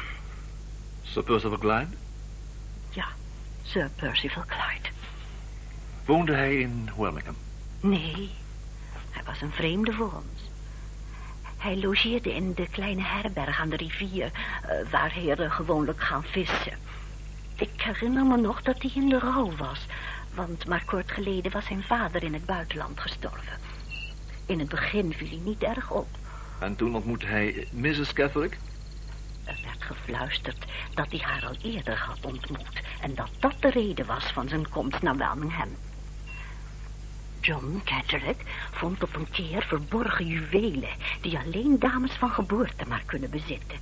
Sir 1.03 1.23
Percival 1.23 1.59
Glyde? 1.59 1.97
Ja, 2.91 3.07
Sir 3.63 3.91
Percival 3.97 4.45
Clyde. 4.47 4.89
Woonde 6.05 6.35
hij 6.35 6.57
in 6.57 6.91
Birmingham? 6.97 7.37
Nee, 7.81 8.31
hij 9.11 9.23
was 9.25 9.41
een 9.41 9.53
vreemde 9.53 9.93
voor 9.93 10.13
ons. 10.13 10.51
Hij 11.57 11.77
logeerde 11.77 12.35
in 12.35 12.55
de 12.55 12.69
kleine 12.71 13.03
herberg 13.03 13.61
aan 13.61 13.69
de 13.69 13.77
rivier... 13.77 14.31
eh, 14.33 14.91
waar 14.91 15.11
heren 15.11 15.51
gewoonlijk 15.53 16.03
gaan 16.03 16.25
vissen. 16.25 16.79
Ik 17.57 17.81
herinner 17.83 18.25
me 18.25 18.37
nog 18.37 18.63
dat 18.63 18.83
hij 18.83 18.91
in 18.95 19.09
de 19.09 19.19
rouw 19.19 19.57
was... 19.57 19.87
want 20.35 20.67
maar 20.67 20.85
kort 20.85 21.11
geleden 21.11 21.53
was 21.53 21.65
zijn 21.67 21.83
vader 21.83 22.23
in 22.23 22.33
het 22.33 22.47
buitenland 22.47 23.01
gestorven. 23.01 23.59
In 24.47 24.59
het 24.59 24.69
begin 24.69 25.13
viel 25.13 25.29
hij 25.29 25.41
niet 25.45 25.63
erg 25.63 25.91
op. 25.91 26.09
En 26.59 26.77
toen 26.77 26.95
ontmoette 26.95 27.27
hij 27.27 27.69
Mrs. 27.71 28.13
Catholic? 28.13 28.59
Er 29.45 29.59
werd 29.65 29.83
gefluisterd 29.83 30.65
dat 30.95 31.11
hij 31.11 31.21
haar 31.21 31.47
al 31.47 31.57
eerder 31.63 31.99
had 31.99 32.19
ontmoet... 32.25 32.81
en 33.01 33.15
dat 33.15 33.31
dat 33.39 33.55
de 33.61 33.71
reden 33.71 34.07
was 34.07 34.25
van 34.25 34.49
zijn 34.49 34.69
komst 34.69 35.03
naar 35.03 35.17
Birmingham. 35.17 35.69
John 37.41 37.81
Catterick 37.85 38.43
vond 38.71 39.03
op 39.03 39.15
een 39.15 39.31
keer 39.31 39.63
verborgen 39.63 40.27
juwelen... 40.27 40.89
die 41.21 41.39
alleen 41.39 41.79
dames 41.79 42.13
van 42.13 42.31
geboorte 42.31 42.85
maar 42.89 43.03
kunnen 43.07 43.31
bezitten. 43.31 43.79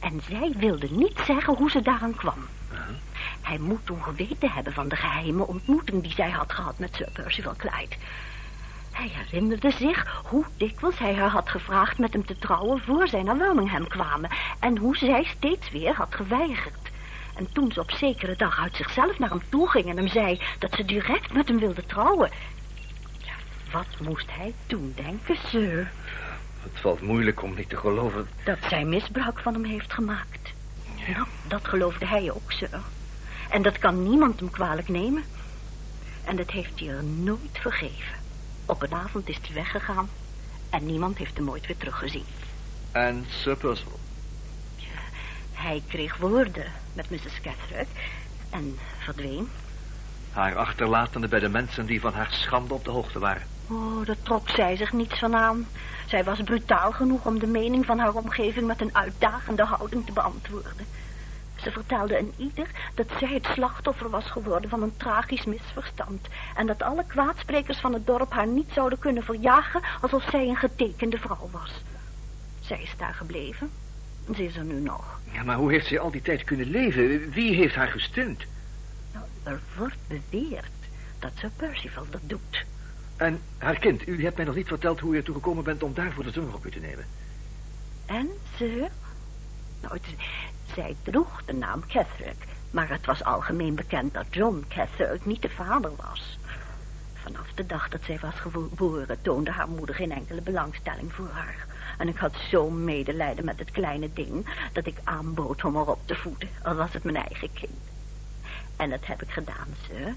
En 0.00 0.20
zij 0.28 0.52
wilde 0.56 0.88
niet 0.90 1.20
zeggen 1.26 1.54
hoe 1.54 1.70
ze 1.70 1.82
daaraan 1.82 2.14
kwam. 2.14 2.46
Hij 3.40 3.58
moet 3.58 3.86
toen 3.86 4.02
geweten 4.02 4.50
hebben 4.50 4.72
van 4.72 4.88
de 4.88 4.96
geheime 4.96 5.46
ontmoeting... 5.46 6.02
die 6.02 6.12
zij 6.12 6.30
had 6.30 6.52
gehad 6.52 6.78
met 6.78 6.94
Sir 6.94 7.10
Percival 7.12 7.56
Clyde... 7.56 7.96
Hij 8.96 9.10
herinnerde 9.12 9.70
zich 9.70 10.22
hoe 10.24 10.44
dikwijls 10.56 10.98
hij 10.98 11.14
haar 11.14 11.30
had 11.30 11.50
gevraagd 11.50 11.98
met 11.98 12.12
hem 12.12 12.26
te 12.26 12.38
trouwen 12.38 12.80
voor 12.80 13.08
zij 13.08 13.22
naar 13.22 13.36
Birmingham 13.36 13.88
kwamen. 13.88 14.30
En 14.60 14.78
hoe 14.78 14.96
zij 14.96 15.24
steeds 15.24 15.70
weer 15.70 15.94
had 15.94 16.14
geweigerd. 16.14 16.90
En 17.34 17.52
toen 17.52 17.72
ze 17.72 17.80
op 17.80 17.90
zekere 17.90 18.36
dag 18.36 18.60
uit 18.60 18.76
zichzelf 18.76 19.18
naar 19.18 19.30
hem 19.30 19.42
toe 19.48 19.70
ging 19.70 19.88
en 19.88 19.96
hem 19.96 20.08
zei 20.08 20.40
dat 20.58 20.74
ze 20.74 20.84
direct 20.84 21.32
met 21.32 21.48
hem 21.48 21.58
wilde 21.58 21.86
trouwen. 21.86 22.30
Ja, 23.18 23.34
wat 23.72 24.00
moest 24.00 24.30
hij 24.30 24.54
toen 24.66 24.92
denken, 24.94 25.36
sir? 25.46 25.92
Het 26.62 26.80
valt 26.80 27.00
moeilijk 27.00 27.42
om 27.42 27.54
niet 27.54 27.68
te 27.68 27.76
geloven. 27.76 28.28
Dat 28.44 28.58
zij 28.68 28.84
misbruik 28.84 29.38
van 29.38 29.52
hem 29.52 29.64
heeft 29.64 29.92
gemaakt. 29.92 30.52
Ja, 31.06 31.26
dat 31.48 31.68
geloofde 31.68 32.06
hij 32.06 32.30
ook, 32.32 32.52
sir. 32.52 32.80
En 33.50 33.62
dat 33.62 33.78
kan 33.78 34.08
niemand 34.08 34.40
hem 34.40 34.50
kwalijk 34.50 34.88
nemen. 34.88 35.24
En 36.24 36.36
dat 36.36 36.50
heeft 36.50 36.80
hij 36.80 36.88
er 36.88 37.04
nooit 37.04 37.58
vergeven. 37.60 38.24
Op 38.66 38.82
een 38.82 38.94
avond 38.94 39.28
is 39.28 39.38
hij 39.42 39.54
weggegaan 39.54 40.08
en 40.70 40.86
niemand 40.86 41.18
heeft 41.18 41.36
hem 41.36 41.50
ooit 41.50 41.66
weer 41.66 41.76
teruggezien. 41.76 42.24
En 42.92 43.26
Sir 43.28 43.56
Percival? 43.56 43.98
Hij 45.52 45.82
kreeg 45.88 46.16
woorden 46.16 46.72
met 46.92 47.10
Mrs. 47.10 47.40
Catherick 47.42 47.88
en 48.50 48.78
verdween. 48.98 49.48
Haar 50.32 50.56
achterlatende 50.56 51.28
bij 51.28 51.40
de 51.40 51.48
mensen 51.48 51.86
die 51.86 52.00
van 52.00 52.12
haar 52.12 52.32
schande 52.32 52.74
op 52.74 52.84
de 52.84 52.90
hoogte 52.90 53.18
waren. 53.18 53.46
Oh, 53.68 54.06
daar 54.06 54.22
trok 54.22 54.48
zij 54.48 54.76
zich 54.76 54.92
niets 54.92 55.18
van 55.18 55.36
aan. 55.36 55.66
Zij 56.06 56.24
was 56.24 56.40
brutaal 56.40 56.92
genoeg 56.92 57.26
om 57.26 57.38
de 57.38 57.46
mening 57.46 57.86
van 57.86 57.98
haar 57.98 58.14
omgeving 58.14 58.66
met 58.66 58.80
een 58.80 58.94
uitdagende 58.94 59.64
houding 59.64 60.06
te 60.06 60.12
beantwoorden. 60.12 60.86
Ze 61.66 61.72
vertelde 61.72 62.18
een 62.18 62.32
ieder 62.36 62.66
dat 62.94 63.06
zij 63.18 63.28
het 63.28 63.44
slachtoffer 63.44 64.10
was 64.10 64.30
geworden 64.30 64.70
van 64.70 64.82
een 64.82 64.96
tragisch 64.96 65.44
misverstand. 65.44 66.26
En 66.54 66.66
dat 66.66 66.82
alle 66.82 67.04
kwaadsprekers 67.06 67.78
van 67.78 67.92
het 67.92 68.06
dorp 68.06 68.32
haar 68.32 68.46
niet 68.46 68.68
zouden 68.72 68.98
kunnen 68.98 69.22
verjagen 69.22 69.82
alsof 70.00 70.28
zij 70.30 70.48
een 70.48 70.56
getekende 70.56 71.18
vrouw 71.18 71.48
was. 71.52 71.82
Zij 72.60 72.82
is 72.82 72.94
daar 72.96 73.14
gebleven. 73.14 73.70
Ze 74.34 74.44
is 74.44 74.56
er 74.56 74.64
nu 74.64 74.80
nog. 74.80 75.20
Ja, 75.32 75.42
maar 75.42 75.56
hoe 75.56 75.70
heeft 75.72 75.86
zij 75.86 75.98
al 75.98 76.10
die 76.10 76.22
tijd 76.22 76.44
kunnen 76.44 76.70
leven? 76.70 77.30
Wie 77.30 77.54
heeft 77.54 77.74
haar 77.74 77.88
gesteund? 77.88 78.44
Nou, 79.12 79.24
er 79.42 79.60
wordt 79.76 79.98
beweerd 80.08 80.70
dat 81.18 81.32
Sir 81.34 81.50
Percival 81.56 82.06
dat 82.10 82.22
doet. 82.22 82.64
En 83.16 83.40
haar 83.58 83.78
kind, 83.78 84.08
u 84.08 84.22
hebt 84.24 84.36
mij 84.36 84.44
nog 84.44 84.54
niet 84.54 84.68
verteld 84.68 85.00
hoe 85.00 85.14
u 85.14 85.16
ertoe 85.16 85.34
gekomen 85.34 85.64
bent 85.64 85.82
om 85.82 85.94
daarvoor 85.94 86.24
de 86.24 86.30
zorg 86.30 86.54
op 86.54 86.66
u 86.66 86.70
te 86.70 86.80
nemen. 86.80 87.06
En, 88.06 88.28
sir? 88.56 88.90
Nou, 89.80 89.94
het, 89.94 90.04
zij 90.74 90.96
droeg 91.02 91.44
de 91.44 91.52
naam 91.52 91.86
Catherick, 91.86 92.44
maar 92.70 92.88
het 92.88 93.06
was 93.06 93.24
algemeen 93.24 93.74
bekend 93.74 94.14
dat 94.14 94.26
John 94.30 94.64
Catherick 94.68 95.26
niet 95.26 95.42
de 95.42 95.50
vader 95.50 95.90
was. 95.96 96.38
Vanaf 97.14 97.52
de 97.54 97.66
dag 97.66 97.88
dat 97.88 98.02
zij 98.02 98.18
was 98.20 98.34
geboren 98.34 99.20
toonde 99.22 99.50
haar 99.50 99.68
moeder 99.68 99.94
geen 99.94 100.12
enkele 100.12 100.40
belangstelling 100.40 101.12
voor 101.12 101.28
haar. 101.32 101.66
En 101.98 102.08
ik 102.08 102.16
had 102.16 102.34
zo'n 102.50 102.84
medelijden 102.84 103.44
met 103.44 103.58
het 103.58 103.70
kleine 103.70 104.12
ding 104.12 104.68
dat 104.72 104.86
ik 104.86 105.00
aanbood 105.04 105.64
om 105.64 105.76
haar 105.76 105.86
op 105.86 106.00
te 106.04 106.14
voeden, 106.14 106.48
al 106.62 106.74
was 106.74 106.92
het 106.92 107.04
mijn 107.04 107.16
eigen 107.16 107.52
kind. 107.52 107.80
En 108.76 108.90
dat 108.90 109.06
heb 109.06 109.22
ik 109.22 109.30
gedaan, 109.30 109.68
sir. 109.86 110.14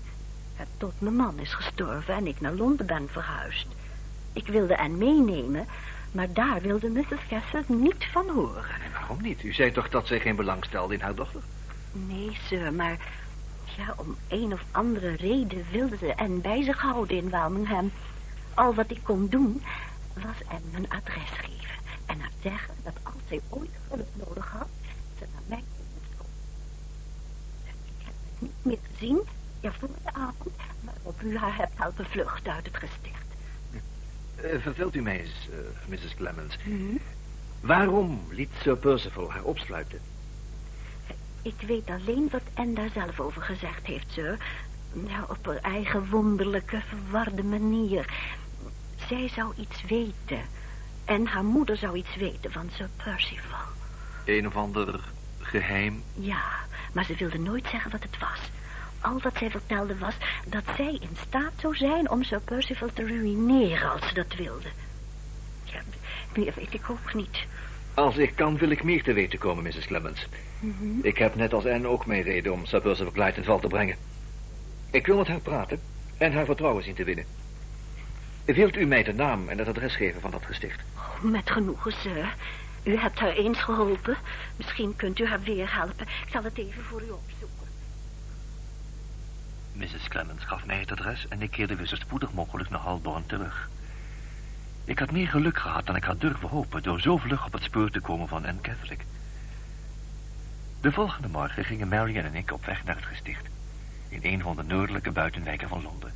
Tot 0.77 1.01
mijn 1.01 1.15
man 1.15 1.39
is 1.39 1.53
gestorven 1.53 2.13
en 2.13 2.27
ik 2.27 2.41
naar 2.41 2.53
Londen 2.53 2.85
ben 2.85 3.09
verhuisd. 3.09 3.67
Ik 4.33 4.47
wilde 4.47 4.75
hen 4.75 4.97
meenemen, 4.97 5.67
maar 6.11 6.33
daar 6.33 6.61
wilde 6.61 6.89
Mrs. 6.89 7.27
Catherick 7.29 7.69
niet 7.69 8.05
van 8.11 8.29
horen. 8.29 8.81
En 8.83 8.91
waarom 8.91 9.21
niet? 9.21 9.43
U 9.43 9.53
zei 9.53 9.71
toch 9.71 9.89
dat 9.89 10.07
zij 10.07 10.19
geen 10.19 10.35
belang 10.35 10.65
stelde 10.65 10.93
in 10.93 11.01
haar 11.01 11.15
dochter? 11.15 11.41
Nee, 11.91 12.37
sir, 12.47 12.73
maar 12.73 12.97
ja, 13.77 13.93
om 13.95 14.15
een 14.27 14.53
of 14.53 14.63
andere 14.71 15.15
reden 15.15 15.65
wilde 15.71 15.97
ze 15.97 16.13
en 16.13 16.41
bij 16.41 16.63
zich 16.63 16.81
houden 16.81 17.17
in 17.17 17.29
Birmingham. 17.29 17.91
Al 18.53 18.73
wat 18.73 18.91
ik 18.91 18.99
kon 19.03 19.27
doen, 19.27 19.63
was 20.13 20.37
hem 20.47 20.61
een 20.73 20.89
adres 20.89 21.29
geven. 21.29 21.75
En 22.05 22.19
haar 22.19 22.31
zeggen 22.41 22.73
dat 22.83 22.93
als 23.03 23.21
zij 23.27 23.41
ooit 23.49 23.69
hulp 23.87 24.07
nodig 24.13 24.51
had, 24.51 24.67
ze 25.17 25.25
naar 25.33 25.41
mij 25.47 25.63
moest 25.93 26.15
komen. 26.17 26.33
Ik 27.97 28.05
heb 28.05 28.13
het 28.29 28.41
niet 28.41 28.51
meer 28.61 28.77
gezien, 28.91 29.19
ja, 29.59 29.71
voor 29.71 29.87
de 30.03 30.13
avond, 30.13 30.55
waarop 30.81 31.21
u 31.21 31.37
haar 31.37 31.57
hebt 31.57 31.77
helpen 31.77 32.05
vluchten 32.05 32.53
uit 32.53 32.65
het 32.65 32.77
gesticht. 32.77 33.28
Uh, 34.43 34.61
vertelt 34.61 34.95
u 34.95 35.01
mij 35.01 35.19
eens, 35.19 35.49
uh, 35.51 35.57
Mrs. 35.87 36.15
Clemens. 36.15 36.57
Mm 36.65 36.99
Waarom 37.59 38.21
liet 38.29 38.49
Sir 38.61 38.77
Percival 38.77 39.31
haar 39.31 39.43
opsluiten? 39.43 39.99
Ik 41.41 41.61
weet 41.67 41.89
alleen 41.89 42.27
wat 42.31 42.41
Anne 42.53 42.73
daar 42.73 42.89
zelf 42.93 43.19
over 43.19 43.41
gezegd 43.41 43.85
heeft, 43.85 44.11
sir. 44.11 44.37
Ja, 45.07 45.25
op 45.29 45.45
haar 45.45 45.55
eigen 45.55 46.09
wonderlijke, 46.09 46.81
verwarde 46.87 47.43
manier. 47.43 48.13
Zij 49.07 49.29
zou 49.29 49.53
iets 49.57 49.83
weten. 49.87 50.41
En 51.05 51.25
haar 51.25 51.43
moeder 51.43 51.77
zou 51.77 51.97
iets 51.97 52.15
weten 52.15 52.51
van 52.51 52.69
Sir 52.73 52.89
Percival. 53.03 53.67
Een 54.25 54.47
of 54.47 54.55
ander 54.55 54.99
geheim? 55.39 56.03
Ja, 56.13 56.43
maar 56.93 57.05
ze 57.05 57.15
wilde 57.15 57.39
nooit 57.39 57.67
zeggen 57.71 57.91
wat 57.91 58.03
het 58.03 58.19
was. 58.19 58.39
Al 59.01 59.19
wat 59.21 59.37
zij 59.37 59.49
vertelde 59.49 59.97
was 59.97 60.13
dat 60.45 60.63
zij 60.77 60.97
in 61.01 61.17
staat 61.27 61.53
zou 61.57 61.75
zijn 61.75 62.09
om 62.09 62.23
Sir 62.23 62.41
Percival 62.41 62.89
te 62.93 63.05
ruïneren 63.05 63.91
als 63.91 64.07
ze 64.07 64.13
dat 64.13 64.35
wilde. 64.35 64.67
Ja, 65.63 65.81
meer 66.35 66.53
weet 66.55 66.73
ik 66.73 66.89
ook 66.89 67.13
niet. 67.13 67.45
Als 67.93 68.17
ik 68.17 68.35
kan, 68.35 68.57
wil 68.57 68.69
ik 68.69 68.83
meer 68.83 69.03
te 69.03 69.13
weten 69.13 69.39
komen, 69.39 69.63
Mrs. 69.63 69.85
Clemens. 69.85 70.27
Mm 70.59 70.75
-hmm. 70.79 70.99
Ik 71.01 71.17
heb 71.17 71.35
net 71.35 71.53
als 71.53 71.65
Anne 71.65 71.87
ook 71.87 72.05
mijn 72.05 72.21
reden 72.21 72.53
om 72.53 72.65
Sir 72.65 72.81
Percival 72.81 73.11
Clyde 73.11 73.37
in 73.37 73.43
val 73.43 73.59
te 73.59 73.67
brengen. 73.67 73.95
Ik 74.91 75.05
wil 75.05 75.17
met 75.17 75.27
haar 75.27 75.39
praten 75.39 75.79
en 76.17 76.33
haar 76.33 76.45
vertrouwen 76.45 76.83
zien 76.83 76.95
te 76.95 77.03
winnen. 77.03 77.25
Wilt 78.45 78.75
u 78.75 78.85
mij 78.85 79.03
de 79.03 79.13
naam 79.13 79.49
en 79.49 79.57
het 79.57 79.67
adres 79.67 79.95
geven 79.95 80.21
van 80.21 80.31
dat 80.31 80.45
gesticht? 80.45 80.81
Oh, 80.95 81.21
met 81.21 81.51
genoegen, 81.51 81.91
sir. 81.91 82.35
U 82.83 82.97
hebt 82.97 83.19
haar 83.19 83.33
eens 83.33 83.59
geholpen. 83.59 84.17
Misschien 84.55 84.95
kunt 84.95 85.19
u 85.19 85.27
haar 85.27 85.41
weer 85.41 85.75
helpen. 85.75 86.07
Ik 86.25 86.31
zal 86.31 86.43
het 86.43 86.57
even 86.57 86.83
voor 86.83 87.01
u 87.01 87.09
opzoeken. 87.09 87.48
Mrs. 89.79 90.07
Clemens 90.07 90.43
gaf 90.43 90.65
mij 90.65 90.79
het 90.79 90.91
adres 90.91 91.27
en 91.27 91.41
ik 91.41 91.51
keerde 91.51 91.75
weer 91.75 91.87
zo 91.87 91.95
spoedig 91.95 92.33
mogelijk 92.33 92.69
naar 92.69 92.79
Holborn 92.79 93.25
terug. 93.25 93.69
Ik 94.85 94.99
had 94.99 95.11
meer 95.11 95.27
geluk 95.27 95.57
gehad 95.57 95.85
dan 95.85 95.95
ik 95.95 96.03
had 96.03 96.21
durven 96.21 96.49
hopen... 96.49 96.83
door 96.83 97.01
zo 97.01 97.17
vlug 97.17 97.45
op 97.45 97.53
het 97.53 97.63
spoor 97.63 97.89
te 97.89 97.99
komen 97.99 98.27
van 98.27 98.45
Anne 98.45 98.61
Catholic. 98.61 99.05
De 100.81 100.91
volgende 100.91 101.27
morgen 101.27 101.65
gingen 101.65 101.87
Marion 101.87 102.23
en 102.23 102.35
ik 102.35 102.51
op 102.51 102.65
weg 102.65 102.83
naar 102.83 102.95
het 102.95 103.05
gesticht... 103.05 103.47
in 104.09 104.19
een 104.21 104.41
van 104.41 104.55
de 104.55 104.63
noordelijke 104.63 105.11
buitenwijken 105.11 105.69
van 105.69 105.81
Londen. 105.81 106.13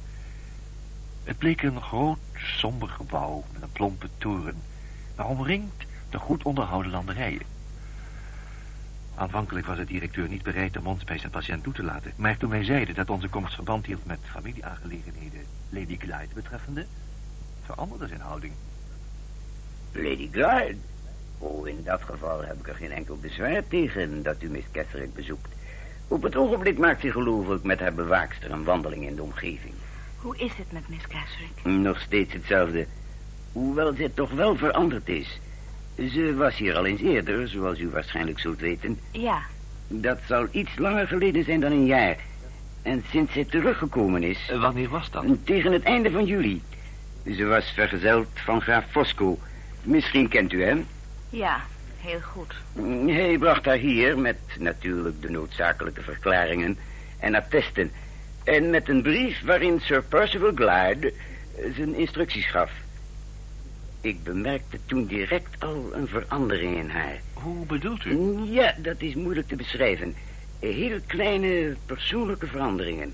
Het 1.24 1.38
bleek 1.38 1.62
een 1.62 1.82
groot, 1.82 2.20
somber 2.36 2.90
gebouw 2.90 3.44
met 3.54 3.62
een 3.62 3.72
plompe 3.72 4.08
toren... 4.18 4.62
maar 5.16 5.28
omringd 5.28 5.84
door 6.10 6.22
goed 6.22 6.44
onderhouden 6.44 6.92
landerijen. 6.92 7.53
Aanvankelijk 9.16 9.66
was 9.66 9.78
de 9.78 9.86
directeur 9.86 10.28
niet 10.28 10.44
bereid 10.44 10.78
om 10.78 10.88
ons 10.88 11.04
bij 11.04 11.18
zijn 11.18 11.32
patiënt 11.32 11.64
toe 11.64 11.74
te 11.74 11.84
laten... 11.84 12.14
maar 12.16 12.38
toen 12.38 12.50
wij 12.50 12.64
zeiden 12.64 12.96
dat 12.96 13.10
onze 13.10 13.28
komst 13.28 13.54
verband 13.54 13.86
hield 13.86 14.06
met 14.06 14.20
familieaangelegenheden... 14.22 15.42
Lady 15.70 15.98
Glyde 15.98 16.34
betreffende 16.34 16.86
veranderde 17.66 18.08
zijn 18.08 18.20
houding. 18.20 18.54
Lady 19.92 20.30
Glyde? 20.32 20.78
Oh, 21.38 21.68
in 21.68 21.82
dat 21.84 22.02
geval 22.02 22.44
heb 22.44 22.60
ik 22.60 22.68
er 22.68 22.76
geen 22.76 22.92
enkel 22.92 23.18
bezwaar 23.18 23.68
tegen 23.68 24.24
dat 24.24 24.44
u 24.44 24.50
Miss 24.50 24.68
Catherick 24.72 25.14
bezoekt. 25.14 25.52
Op 26.08 26.24
het 26.24 26.36
ogenblik 26.36 26.78
maakt 26.78 27.02
ze 27.02 27.12
geloof 27.12 27.50
ik 27.50 27.64
met 27.64 27.80
haar 27.80 27.94
bewaakster 27.94 28.52
een 28.52 28.64
wandeling 28.64 29.08
in 29.08 29.16
de 29.16 29.24
omgeving. 29.24 29.74
Hoe 30.18 30.38
is 30.38 30.54
het 30.56 30.72
met 30.72 30.90
Miss 30.90 31.08
Catherick? 31.08 31.64
Nog 31.64 32.00
steeds 32.00 32.34
hetzelfde. 32.34 32.88
Hoewel 33.52 33.94
ze 33.94 34.12
toch 34.14 34.32
wel 34.32 34.56
veranderd 34.56 35.10
is. 35.10 35.40
Ze 35.98 36.34
was 36.36 36.56
hier 36.58 36.76
al 36.76 36.86
eens 36.86 37.02
eerder, 37.02 37.48
zoals 37.48 37.80
u 37.80 37.90
waarschijnlijk 37.90 38.40
zult 38.40 38.60
weten. 38.60 39.00
Ja, 39.12 39.42
Dat 39.88 40.20
zal 40.28 40.48
iets 40.52 40.78
langer 40.78 41.08
geleden 41.08 41.44
zijn 41.44 41.60
dan 41.60 41.72
een 41.72 41.86
jaar. 41.86 42.16
En 42.82 43.04
sinds 43.10 43.34
zij 43.34 43.46
teruggekomen 43.46 44.24
is... 44.24 44.50
Eh, 44.50 44.62
wanneer 44.62 44.90
was 44.90 45.12
dat? 45.12 45.26
Tegen 45.44 45.72
het 45.72 45.84
einde 45.84 46.12
van 46.12 46.26
juli. 46.26 46.62
Ze 47.36 47.46
was 47.46 47.72
vergezeld 47.72 48.28
van 48.34 48.62
graaf 48.62 48.86
Fosco. 48.90 49.40
Misschien 49.84 50.28
kent 50.28 50.54
u 50.54 50.64
hem. 50.64 50.86
Ja, 51.30 51.62
heel 51.98 52.20
goed. 52.22 52.54
Hij 53.08 53.38
bracht 53.38 53.66
haar 53.66 53.78
hier 53.78 54.18
met 54.18 54.38
natuurlijk 54.60 55.22
de 55.22 55.30
noodzakelijke 55.30 56.02
verklaringen 56.02 56.78
en 57.20 57.36
attesten. 57.36 57.92
En 58.44 58.70
met 58.70 58.90
een 58.90 59.02
brief 59.02 59.42
waarin 59.46 59.80
Sir 59.80 60.04
Percival 60.04 60.52
Glyde 60.56 61.14
zijn 61.76 61.96
instructies 61.96 62.46
gaf. 62.50 62.72
Ik 64.04 64.24
bemerkte 64.24 64.78
toen 64.86 65.06
direct 65.06 65.64
al 65.64 65.90
een 65.94 66.08
verandering 66.08 66.78
in 66.78 66.90
haar. 66.90 67.22
Hoe 67.34 67.66
bedoelt 67.66 68.06
u? 68.06 68.40
Ja, 68.46 68.76
dat 68.78 69.02
is 69.02 69.16
moeilijk 69.16 69.48
te 69.48 69.56
beschrijven. 69.56 70.16
Heel 70.60 71.00
kleine 71.08 71.76
persoonlijke 71.86 72.48
veranderingen. 72.48 73.14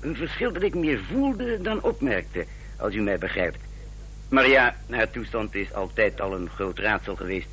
Een 0.00 0.16
verschil 0.16 0.52
dat 0.52 0.62
ik 0.62 0.74
meer 0.74 1.00
voelde 1.04 1.60
dan 1.60 1.82
opmerkte, 1.82 2.46
als 2.78 2.94
u 2.94 3.00
mij 3.00 3.18
begrijpt. 3.18 3.58
Maar 4.28 4.48
ja, 4.48 4.76
haar 4.88 5.10
toestand 5.10 5.54
is 5.54 5.72
altijd 5.72 6.20
al 6.20 6.34
een 6.34 6.48
groot 6.48 6.78
raadsel 6.78 7.16
geweest. 7.16 7.48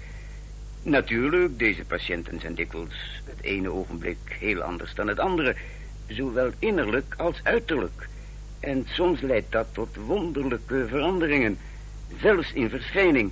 Natuurlijk, 0.84 1.60
deze 1.60 1.86
patiënten 1.86 2.40
zijn 2.40 2.56
dikwijls 2.56 3.22
het 3.26 3.42
ene 3.42 3.72
ogenblik 3.72 4.18
heel 4.40 4.62
anders 4.62 4.94
dan 4.94 5.08
het 5.08 5.20
andere. 5.20 5.56
Zowel 6.08 6.52
innerlijk 6.60 7.14
als 7.18 7.40
uiterlijk. 7.44 8.08
En 8.60 8.86
soms 8.90 9.22
leidt 9.22 9.52
dat 9.52 9.68
tot 9.72 9.96
wonderlijke 9.96 10.86
veranderingen. 10.88 11.58
Zelfs 12.22 12.54
in 12.54 12.70
verschijning. 12.70 13.32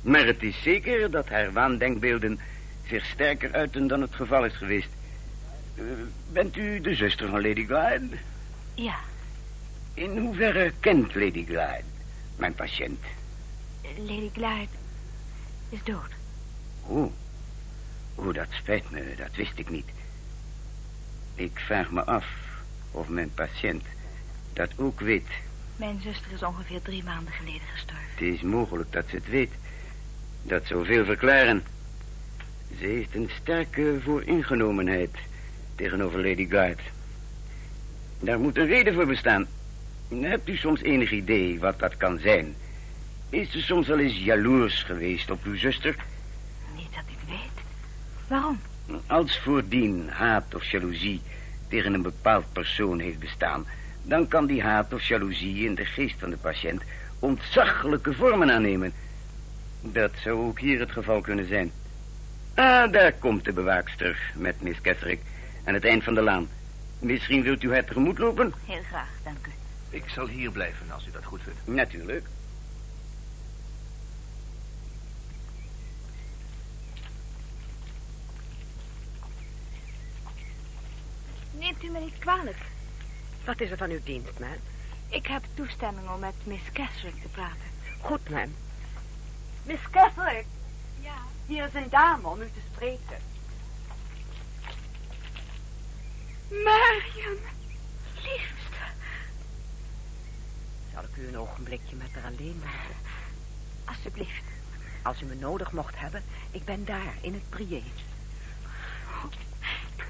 Maar 0.00 0.26
het 0.26 0.42
is 0.42 0.62
zeker 0.62 1.10
dat 1.10 1.28
haar 1.28 1.52
waandenkbeelden 1.52 2.40
zich 2.86 3.04
sterker 3.04 3.52
uiten 3.52 3.86
dan 3.86 4.00
het 4.00 4.14
geval 4.14 4.44
is 4.44 4.56
geweest. 4.56 4.88
Uh, 5.74 5.84
bent 6.32 6.56
u 6.56 6.80
de 6.80 6.94
zuster 6.94 7.28
van 7.28 7.42
Lady 7.42 7.66
Glyde? 7.66 8.16
Ja. 8.74 8.96
In 9.94 10.18
hoeverre 10.18 10.72
kent 10.80 11.14
Lady 11.14 11.44
Glyde 11.44 11.92
mijn 12.36 12.54
patiënt? 12.54 13.00
Lady 13.96 14.30
Glyde 14.32 14.76
is 15.68 15.82
dood. 15.84 16.10
Oh. 16.86 17.12
Oh, 18.14 18.34
dat 18.34 18.46
spijt 18.50 18.90
me, 18.90 19.14
dat 19.16 19.34
wist 19.34 19.58
ik 19.58 19.70
niet. 19.70 19.88
Ik 21.34 21.58
vraag 21.66 21.90
me 21.90 22.04
af 22.04 22.26
of 22.90 23.08
mijn 23.08 23.30
patiënt 23.34 23.84
dat 24.52 24.70
ook 24.76 25.00
weet. 25.00 25.28
Mijn 25.76 26.00
zuster 26.00 26.32
is 26.32 26.42
ongeveer 26.42 26.82
drie 26.82 27.04
maanden 27.04 27.32
geleden 27.32 27.68
gestorven. 27.72 28.04
Het 28.14 28.20
is 28.20 28.42
mogelijk 28.42 28.92
dat 28.92 29.04
ze 29.08 29.16
het 29.16 29.28
weet. 29.28 29.50
Dat 30.42 30.66
zou 30.66 30.84
veel 30.84 31.04
verklaren. 31.04 31.64
Ze 32.78 32.84
heeft 32.84 33.14
een 33.14 33.30
sterke 33.40 33.98
vooringenomenheid 34.02 35.16
tegenover 35.74 36.28
Lady 36.28 36.48
Guard. 36.48 36.80
Daar 38.20 38.40
moet 38.40 38.56
een 38.56 38.66
reden 38.66 38.94
voor 38.94 39.06
bestaan. 39.06 39.46
Hebt 40.20 40.48
u 40.48 40.56
soms 40.56 40.82
enig 40.82 41.10
idee 41.10 41.60
wat 41.60 41.78
dat 41.78 41.96
kan 41.96 42.18
zijn? 42.18 42.54
Is 43.28 43.50
ze 43.50 43.62
soms 43.62 43.86
wel 43.86 43.98
eens 43.98 44.18
jaloers 44.18 44.82
geweest 44.82 45.30
op 45.30 45.44
uw 45.44 45.56
zuster? 45.56 45.96
Niet 46.76 46.92
dat 46.94 47.04
ik 47.06 47.28
weet. 47.28 47.64
Waarom? 48.28 48.60
Als 49.06 49.38
voordien 49.38 50.08
haat 50.08 50.54
of 50.54 50.70
jaloezie 50.70 51.20
tegen 51.68 51.94
een 51.94 52.02
bepaald 52.02 52.52
persoon 52.52 52.98
heeft 52.98 53.18
bestaan... 53.18 53.66
dan 54.04 54.28
kan 54.28 54.46
die 54.46 54.62
haat 54.62 54.92
of 54.92 55.02
jaloezie 55.02 55.64
in 55.64 55.74
de 55.74 55.84
geest 55.84 56.18
van 56.18 56.30
de 56.30 56.36
patiënt 56.36 56.82
ontzaglijke 57.18 58.12
vormen 58.12 58.50
aannemen. 58.50 58.92
Dat 59.80 60.12
zou 60.22 60.46
ook 60.46 60.60
hier 60.60 60.80
het 60.80 60.90
geval 60.90 61.20
kunnen 61.20 61.48
zijn. 61.48 61.72
Ah, 62.54 62.92
daar 62.92 63.12
komt 63.12 63.44
de 63.44 63.52
bewaakster 63.52 64.32
met 64.34 64.62
Miss 64.62 64.80
Kesserick 64.80 65.20
aan 65.64 65.74
het 65.74 65.84
eind 65.84 66.04
van 66.04 66.14
de 66.14 66.22
laan. 66.22 66.48
Misschien 66.98 67.42
wilt 67.42 67.62
u 67.62 67.72
haar 67.72 67.84
tegemoet 67.84 68.18
lopen? 68.18 68.52
Heel 68.66 68.82
graag, 68.82 69.08
dank 69.24 69.46
u. 69.46 69.50
Ik 69.90 70.08
zal 70.08 70.28
hier 70.28 70.50
blijven 70.50 70.90
als 70.90 71.06
u 71.06 71.10
dat 71.10 71.24
goed 71.24 71.40
vindt. 71.42 71.58
Natuurlijk. 71.66 72.26
Neemt 81.58 81.82
u 81.82 81.90
me 81.90 82.00
niet 82.00 82.18
kwalijk. 82.18 82.56
Wat 83.44 83.60
is 83.60 83.70
er 83.70 83.76
van 83.76 83.90
uw 83.90 84.02
dienst, 84.04 84.38
man? 84.38 84.56
Ik 85.08 85.26
heb 85.26 85.42
toestemming 85.54 86.08
om 86.08 86.20
met 86.20 86.34
Miss 86.44 86.62
Keswick 86.72 87.22
te 87.22 87.28
praten. 87.28 87.70
Goed, 88.00 88.28
man. 88.28 88.54
Miss 89.62 89.82
Keswick. 89.90 90.46
Ja? 91.00 91.16
Hier 91.46 91.66
is 91.66 91.74
een 91.74 91.90
dame 91.90 92.28
om 92.28 92.40
u 92.40 92.46
te 92.46 92.60
spreken. 92.72 93.18
Marion, 96.48 97.38
liefste. 98.14 98.84
Zal 100.92 101.02
ik 101.02 101.16
u 101.16 101.28
een 101.28 101.38
ogenblikje 101.38 101.96
met 101.96 102.12
haar 102.14 102.24
alleen 102.24 102.62
laten? 102.64 102.96
Alsjeblieft. 103.84 104.44
Als 105.02 105.20
u 105.20 105.24
me 105.24 105.34
nodig 105.34 105.72
mocht 105.72 105.98
hebben, 105.98 106.22
ik 106.50 106.64
ben 106.64 106.84
daar, 106.84 107.14
in 107.20 107.32
het 107.32 107.48
prié. 107.48 107.82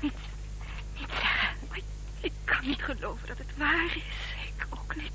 Niets, 0.01 0.15
niet 0.99 1.11
zeggen. 1.11 1.57
Maar 1.69 1.79
ik 2.21 2.33
kan 2.65 2.73
niet 2.73 2.99
geloven 2.99 3.29
dat 3.29 3.39
het 3.39 3.57
waar 3.57 3.85
is. 3.85 4.03
Ik 4.57 4.67
ook 4.71 4.97
niet. 4.97 5.13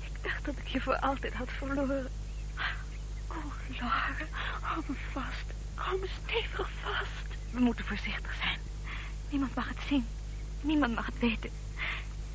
Ik 0.00 0.22
dacht 0.22 0.44
dat 0.44 0.54
ik 0.58 0.66
je 0.66 0.80
voor 0.80 0.96
altijd 0.96 1.32
had 1.34 1.48
verloren. 1.58 2.10
Oh, 3.28 3.52
Laura, 3.78 4.26
hou 4.60 4.82
me 4.86 4.94
vast. 5.12 5.44
Hou 5.74 6.00
me 6.00 6.08
stevig 6.24 6.70
vast. 6.82 7.38
We 7.50 7.60
moeten 7.60 7.84
voorzichtig 7.84 8.34
zijn. 8.42 8.58
Niemand 9.30 9.54
mag 9.54 9.68
het 9.68 9.78
zien. 9.88 10.06
Niemand 10.60 10.94
mag 10.94 11.06
het 11.06 11.18
weten. 11.18 11.50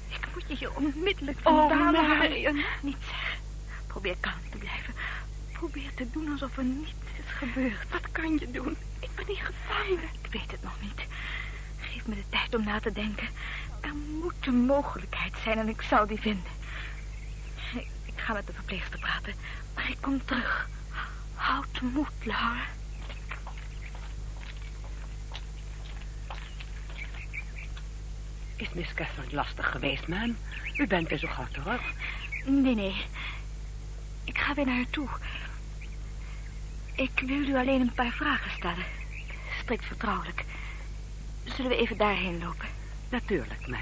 Ik 0.08 0.28
moet 0.34 0.44
je 0.48 0.56
hier 0.56 0.76
onmiddellijk 0.76 1.40
vandaan 1.40 1.72
Oh, 1.72 1.80
halen. 1.80 2.18
Marion. 2.18 2.64
Niet 2.82 2.98
zeggen. 3.06 3.40
Probeer 3.88 4.16
kalm 4.20 4.50
te 4.52 4.58
blijven. 4.58 4.94
Probeer 5.52 5.94
te 5.96 6.12
doen 6.12 6.32
alsof 6.32 6.58
er 6.58 6.64
niets 6.64 6.92
is 7.18 7.32
gebeurd. 7.38 7.90
Wat 7.92 8.12
kan 8.12 8.34
je 8.38 8.52
doen? 8.52 8.78
Ik 9.00 9.10
ben 9.16 9.26
niet 9.28 9.38
gevangen. 9.42 10.10
Ik 10.22 10.32
weet 10.32 10.52
het 10.52 10.64
nog 10.64 10.82
niet. 10.82 11.02
Geef 11.80 12.08
me 12.08 12.16
de 12.16 12.24
tijd 12.30 12.56
om 12.56 12.64
na 12.64 12.80
te 12.80 12.92
denken. 12.92 13.28
Er 13.82 13.94
moet 14.22 14.48
een 14.48 14.66
mogelijkheid 14.66 15.34
zijn 15.44 15.58
en 15.58 15.70
ik 15.70 15.82
zal 15.82 16.08
die 16.08 16.20
vinden. 16.20 16.52
Ik, 18.06 18.16
ga 18.16 18.34
met 18.34 18.48
de 18.48 18.54
verpleegster 18.54 19.00
praten, 19.00 19.34
maar 19.76 19.90
ik 19.90 19.98
kom 20.02 20.26
terug. 20.26 20.70
Houd 21.36 21.82
moed, 21.82 22.12
Laura. 22.24 22.64
Is 28.56 28.70
Miss 28.74 28.94
Catherine 28.94 29.36
lastig 29.36 29.72
geweest, 29.72 30.08
man? 30.08 30.36
U 30.76 30.88
bent 30.88 31.10
weer 31.10 31.18
zo 31.18 31.28
gauw 31.28 31.48
terug. 31.52 31.82
Nee, 32.46 32.76
nee. 32.76 33.06
Ik 34.24 34.38
ga 34.38 34.54
weer 34.54 34.66
naar 34.66 34.76
haar 34.76 34.90
toe. 34.90 35.08
Ik 36.96 37.24
wil 37.26 37.48
u 37.48 37.56
alleen 37.56 37.82
een 37.82 37.94
paar 37.94 38.12
vragen 38.12 38.52
stellen. 38.52 38.86
Strikt 39.62 39.86
vertrouwelijk. 39.86 40.44
Zullen 41.44 41.72
we 41.72 41.78
even 41.78 41.98
daarheen 41.98 42.40
lopen? 42.40 42.79
Natuurlijk, 43.10 43.68
man. 43.68 43.80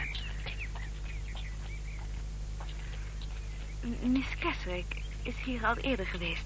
M- 3.82 4.12
Miss 4.12 4.28
Keswick 4.40 5.02
is 5.24 5.36
hier 5.46 5.66
al 5.66 5.76
eerder 5.78 6.06
geweest. 6.06 6.46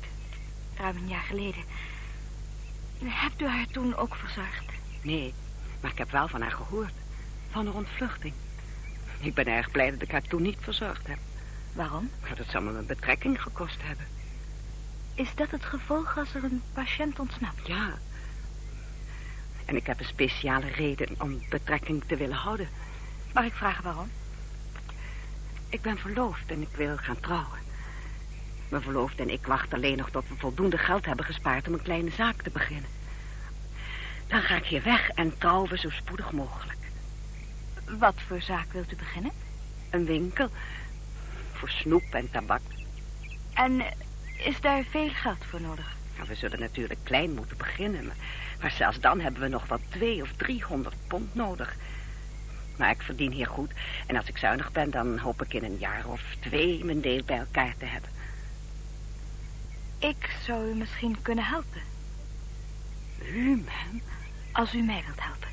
Ruim 0.78 0.96
een 0.98 1.08
jaar 1.08 1.24
geleden. 1.24 1.64
Hebt 3.04 3.42
u 3.42 3.48
haar 3.48 3.68
toen 3.68 3.96
ook 3.96 4.16
verzorgd? 4.16 4.66
Nee, 5.02 5.34
maar 5.82 5.92
ik 5.92 5.98
heb 5.98 6.12
wel 6.12 6.28
van 6.28 6.42
haar 6.42 6.52
gehoord. 6.52 6.94
Van 7.50 7.66
haar 7.66 7.76
ontvluchting. 7.76 8.34
Ik 9.20 9.34
ben 9.34 9.46
erg 9.48 9.72
blij 9.72 9.92
dat 9.92 10.02
ik 10.02 10.12
haar 10.12 10.22
toen 10.22 10.42
niet 10.42 10.58
verzorgd 10.62 11.08
heb. 11.08 11.18
Waarom? 11.74 12.10
Dat 12.36 12.48
zou 12.50 12.64
me 12.64 12.72
mijn 12.72 12.86
betrekking 12.86 13.42
gekost 13.42 13.78
hebben. 13.82 14.06
Is 15.16 15.36
dat 15.36 15.52
het 15.52 15.66
gevolg 15.66 16.18
als 16.18 16.34
er 16.36 16.44
een 16.44 16.62
patiënt 16.74 17.20
ontsnapt? 17.20 17.68
Ja. 17.68 17.98
En 19.66 19.76
ik 19.76 19.86
heb 19.86 20.00
een 20.00 20.06
speciale 20.06 20.68
reden 20.68 21.08
om 21.18 21.42
betrekking 21.50 22.04
te 22.08 22.16
willen 22.16 22.36
houden. 22.36 22.70
Mag 23.34 23.46
ik 23.46 23.54
vragen 23.54 23.84
waarom? 23.84 24.10
Ik 25.70 25.82
ben 25.82 25.98
verloofd 25.98 26.52
en 26.52 26.62
ik 26.62 26.76
wil 26.76 26.98
gaan 26.98 27.20
trouwen. 27.20 27.60
Mijn 28.70 28.84
verloofde 28.84 29.24
en 29.24 29.30
ik 29.30 29.46
wachten 29.46 29.78
alleen 29.78 29.98
nog 29.98 30.10
tot 30.10 30.28
we 30.28 30.36
voldoende 30.38 30.78
geld 30.78 31.06
hebben 31.06 31.26
gespaard 31.26 31.68
om 31.68 31.74
een 31.74 31.82
kleine 31.82 32.12
zaak 32.12 32.42
te 32.42 32.50
beginnen. 32.50 32.90
Dan 34.28 34.42
ga 34.42 34.56
ik 34.56 34.66
hier 34.66 34.84
weg 34.84 35.10
en 35.10 35.38
trouwen 35.38 35.70
we 35.70 35.78
zo 35.78 35.90
spoedig 35.90 36.32
mogelijk. 36.32 36.80
Wat 38.00 38.16
voor 38.28 38.42
zaak 38.42 38.74
wilt 38.74 38.92
u 38.92 38.96
beginnen? 38.96 39.32
Een 39.90 40.06
winkel 40.06 40.50
voor 41.52 41.70
snoep 41.70 42.04
en 42.12 42.32
tabak. 42.32 42.62
En 43.54 43.84
is 44.38 44.62
daar 44.62 44.84
veel 44.84 45.10
geld 45.10 45.46
voor 45.50 45.62
nodig? 45.62 45.96
Nou, 46.16 46.28
we 46.28 46.36
zullen 46.36 46.60
natuurlijk 46.60 47.00
klein 47.04 47.34
moeten 47.34 47.58
beginnen, 47.58 48.06
maar, 48.06 48.16
maar 48.62 48.72
zelfs 48.72 49.00
dan 49.00 49.20
hebben 49.20 49.42
we 49.42 49.48
nog 49.48 49.68
wel 49.68 49.80
twee 49.90 50.22
of 50.22 50.32
driehonderd 50.38 50.96
pond 51.08 51.36
nodig. 51.36 51.76
Maar 52.78 52.90
ik 52.90 53.02
verdien 53.02 53.32
hier 53.32 53.48
goed 53.48 53.72
en 54.08 54.16
als 54.16 54.28
ik 54.28 54.38
zuinig 54.38 54.72
ben, 54.72 54.92
dan 54.92 55.18
hoop 55.18 55.42
ik 55.42 55.54
in 55.54 55.64
een 55.64 55.78
jaar 55.78 56.06
of 56.06 56.22
twee 56.40 56.86
mijn 56.86 57.02
deel 57.02 57.24
bij 57.24 57.38
elkaar 57.38 57.74
te 57.78 57.86
hebben. 57.86 58.10
Ik 60.00 60.36
zou 60.46 60.70
u 60.70 60.76
misschien 60.76 61.22
kunnen 61.22 61.44
helpen. 61.44 61.82
U, 63.34 63.50
man? 63.50 64.02
Als 64.52 64.74
u 64.74 64.82
mij 64.82 65.04
wilt 65.06 65.22
helpen. 65.22 65.50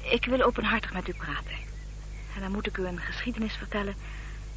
Ik 0.00 0.24
wil 0.24 0.42
openhartig 0.42 0.92
met 0.92 1.08
u 1.08 1.12
praten. 1.12 1.56
En 2.34 2.40
dan 2.40 2.52
moet 2.52 2.66
ik 2.66 2.76
u 2.76 2.86
een 2.86 3.00
geschiedenis 3.00 3.54
vertellen... 3.54 3.94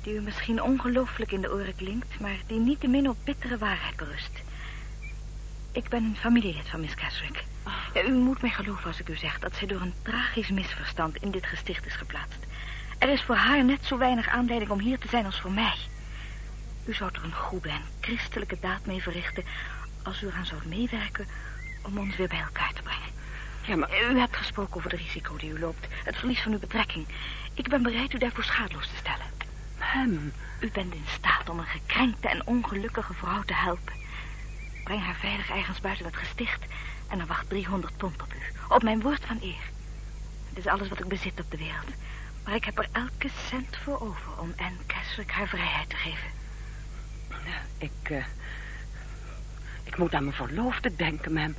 die 0.01 0.13
u 0.13 0.21
misschien 0.21 0.61
ongelooflijk 0.61 1.31
in 1.31 1.41
de 1.41 1.51
oren 1.51 1.75
klinkt... 1.75 2.19
maar 2.19 2.37
die 2.47 2.59
niet 2.59 2.79
te 2.79 2.87
min 2.87 3.09
op 3.09 3.17
bittere 3.23 3.57
waarheid 3.57 3.95
berust. 3.95 4.31
Ik 5.75 5.89
ben 5.89 6.03
een 6.03 6.17
familielid 6.17 6.69
van 6.69 6.79
Miss 6.79 6.95
Keswick. 6.95 7.43
Ja, 7.93 8.03
u 8.03 8.11
moet 8.11 8.41
mij 8.41 8.49
geloven 8.49 8.85
als 8.85 8.99
ik 8.99 9.09
u 9.09 9.15
zeg 9.15 9.39
dat 9.39 9.55
zij 9.55 9.67
door 9.67 9.81
een 9.81 9.93
tragisch 10.01 10.49
misverstand 10.49 11.15
in 11.21 11.31
dit 11.31 11.45
gesticht 11.45 11.85
is 11.85 11.95
geplaatst. 11.95 12.39
Er 12.97 13.09
is 13.09 13.21
voor 13.21 13.35
haar 13.35 13.63
net 13.63 13.85
zo 13.85 13.97
weinig 13.97 14.27
aanleiding 14.27 14.71
om 14.71 14.79
hier 14.79 14.99
te 14.99 15.07
zijn 15.07 15.25
als 15.25 15.39
voor 15.39 15.51
mij. 15.51 15.75
U 16.85 16.93
zou 16.93 17.09
er 17.13 17.23
een 17.23 17.33
goede 17.33 17.69
en 17.69 17.81
christelijke 17.99 18.57
daad 18.61 18.85
mee 18.85 19.01
verrichten... 19.01 19.43
als 20.03 20.21
u 20.21 20.27
eraan 20.27 20.45
zou 20.45 20.67
meewerken 20.67 21.27
om 21.81 21.97
ons 21.97 22.15
weer 22.15 22.27
bij 22.27 22.41
elkaar 22.41 22.73
te 22.73 22.81
brengen. 22.81 23.09
Ja, 23.61 23.75
maar... 23.75 24.11
U 24.11 24.19
hebt 24.19 24.37
gesproken 24.37 24.75
over 24.75 24.89
de 24.89 24.95
risico 24.95 25.37
die 25.37 25.51
u 25.51 25.59
loopt. 25.59 25.87
Het 26.03 26.15
verlies 26.15 26.41
van 26.41 26.51
uw 26.51 26.59
betrekking. 26.59 27.07
Ik 27.53 27.69
ben 27.69 27.83
bereid 27.83 28.13
u 28.13 28.17
daarvoor 28.17 28.43
schadeloos 28.43 28.87
te 28.87 28.97
stellen. 28.97 29.25
Hem. 29.77 30.33
U 30.59 30.71
bent 30.71 30.93
in 30.93 31.05
staat 31.07 31.49
om 31.49 31.59
een 31.59 31.65
gekrenkte 31.65 32.29
en 32.29 32.47
ongelukkige 32.47 33.13
vrouw 33.13 33.41
te 33.41 33.53
helpen. 33.53 34.04
Breng 34.85 35.03
haar 35.03 35.15
veilig 35.15 35.49
ergens 35.49 35.81
buiten 35.81 36.05
het 36.05 36.15
gesticht... 36.15 36.65
en 37.09 37.17
dan 37.17 37.27
wacht 37.27 37.49
300 37.49 37.97
pond 37.97 38.21
op 38.21 38.33
u. 38.33 38.73
Op 38.73 38.83
mijn 38.83 39.01
woord 39.01 39.25
van 39.25 39.37
eer. 39.41 39.69
Het 40.49 40.57
is 40.57 40.67
alles 40.67 40.87
wat 40.87 40.99
ik 40.99 41.07
bezit 41.07 41.39
op 41.39 41.51
de 41.51 41.57
wereld. 41.57 41.89
Maar 42.43 42.55
ik 42.55 42.65
heb 42.65 42.77
er 42.77 42.87
elke 42.91 43.29
cent 43.47 43.77
voor 43.83 44.01
over 44.01 44.39
om 44.39 44.53
Anne 44.57 44.77
Keswick 44.85 45.31
haar 45.31 45.47
vrijheid 45.47 45.89
te 45.89 45.95
geven. 45.95 46.29
Nou, 47.29 47.61
ik... 47.77 48.09
eh, 48.09 48.25
ik 49.83 49.97
moet 49.97 50.13
aan 50.13 50.23
mijn 50.23 50.35
verloofde 50.35 50.95
denken, 50.95 51.33
ma'am. 51.33 51.55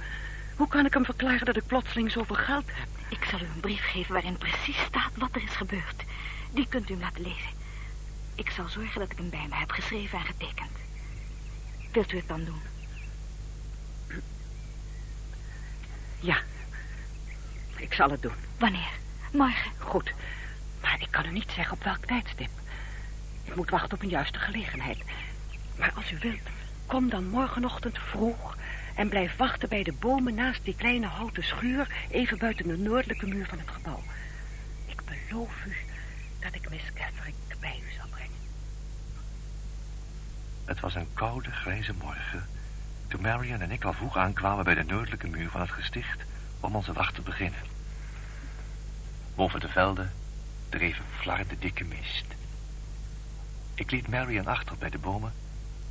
Hoe 0.56 0.68
kan 0.68 0.86
ik 0.86 0.94
hem 0.94 1.04
verklaren 1.04 1.46
dat 1.46 1.56
ik 1.56 1.66
plotseling 1.66 2.10
zoveel 2.10 2.36
geld 2.36 2.64
heb? 2.66 2.88
Ik 3.08 3.24
zal 3.24 3.40
u 3.40 3.44
een 3.44 3.60
brief 3.60 3.84
geven 3.84 4.12
waarin 4.12 4.38
precies 4.38 4.78
staat 4.78 5.16
wat 5.16 5.34
er 5.34 5.42
is 5.42 5.56
gebeurd. 5.56 6.04
Die 6.52 6.66
kunt 6.68 6.88
u 6.90 6.92
hem 6.92 7.02
laten 7.02 7.22
lezen. 7.22 7.50
Ik 8.34 8.50
zal 8.50 8.68
zorgen 8.68 9.00
dat 9.00 9.10
ik 9.10 9.18
hem 9.18 9.30
bij 9.30 9.46
me 9.48 9.56
heb 9.56 9.70
geschreven 9.70 10.18
en 10.18 10.24
getekend. 10.24 10.70
Wilt 11.92 12.12
u 12.12 12.16
het 12.16 12.28
dan 12.28 12.44
doen? 12.44 12.60
Ja. 16.20 16.38
Ik 17.76 17.92
zal 17.92 18.10
het 18.10 18.22
doen. 18.22 18.32
Wanneer? 18.58 18.92
Morgen. 19.32 19.70
Goed. 19.78 20.12
Maar 20.80 20.96
ik 21.00 21.10
kan 21.10 21.26
u 21.26 21.32
niet 21.32 21.50
zeggen 21.50 21.76
op 21.76 21.84
welk 21.84 22.04
tijdstip. 22.04 22.50
Ik 23.44 23.56
moet 23.56 23.70
wachten 23.70 23.92
op 23.92 24.02
een 24.02 24.08
juiste 24.08 24.38
gelegenheid. 24.38 24.98
Maar 25.78 25.92
als 25.94 26.10
u 26.10 26.18
wilt, 26.18 26.48
kom 26.86 27.08
dan 27.08 27.28
morgenochtend 27.28 27.98
vroeg... 27.98 28.56
en 28.94 29.08
blijf 29.08 29.36
wachten 29.36 29.68
bij 29.68 29.82
de 29.82 29.92
bomen 29.92 30.34
naast 30.34 30.64
die 30.64 30.74
kleine 30.74 31.06
houten 31.06 31.44
schuur... 31.44 31.88
even 32.10 32.38
buiten 32.38 32.68
de 32.68 32.76
noordelijke 32.76 33.26
muur 33.26 33.46
van 33.46 33.58
het 33.58 33.70
gebouw. 33.70 34.02
Ik 34.86 35.00
beloof 35.04 35.64
u 35.66 35.76
dat 36.40 36.54
ik 36.54 36.70
Miss 36.70 36.84
Catherine 36.94 37.36
bij 37.60 37.80
u 37.88 37.92
zal 37.96 38.06
brengen. 38.10 38.36
Het 40.64 40.80
was 40.80 40.94
een 40.94 41.08
koude, 41.14 41.50
grijze 41.50 41.92
morgen... 41.92 42.46
toen 43.08 43.20
Marion 43.20 43.60
en 43.60 43.70
ik 43.70 43.84
al 43.84 43.92
vroeg 43.92 44.16
aankwamen 44.16 44.64
bij 44.64 44.74
de 44.74 44.84
noordelijke 44.84 45.26
muur 45.26 45.50
van 45.50 45.60
het 45.60 45.70
gesticht... 45.70 46.22
om 46.60 46.76
onze 46.76 46.92
wacht 46.92 47.14
te 47.14 47.22
beginnen. 47.22 47.60
Boven 49.34 49.60
de 49.60 49.68
velden 49.68 50.12
dreef 50.68 50.98
een 50.98 51.20
flarde 51.20 51.58
dikke 51.58 51.84
mist. 51.84 52.24
Ik 53.74 53.90
liet 53.90 54.08
Marion 54.08 54.46
achter 54.46 54.76
bij 54.76 54.90
de 54.90 54.98
bomen... 54.98 55.32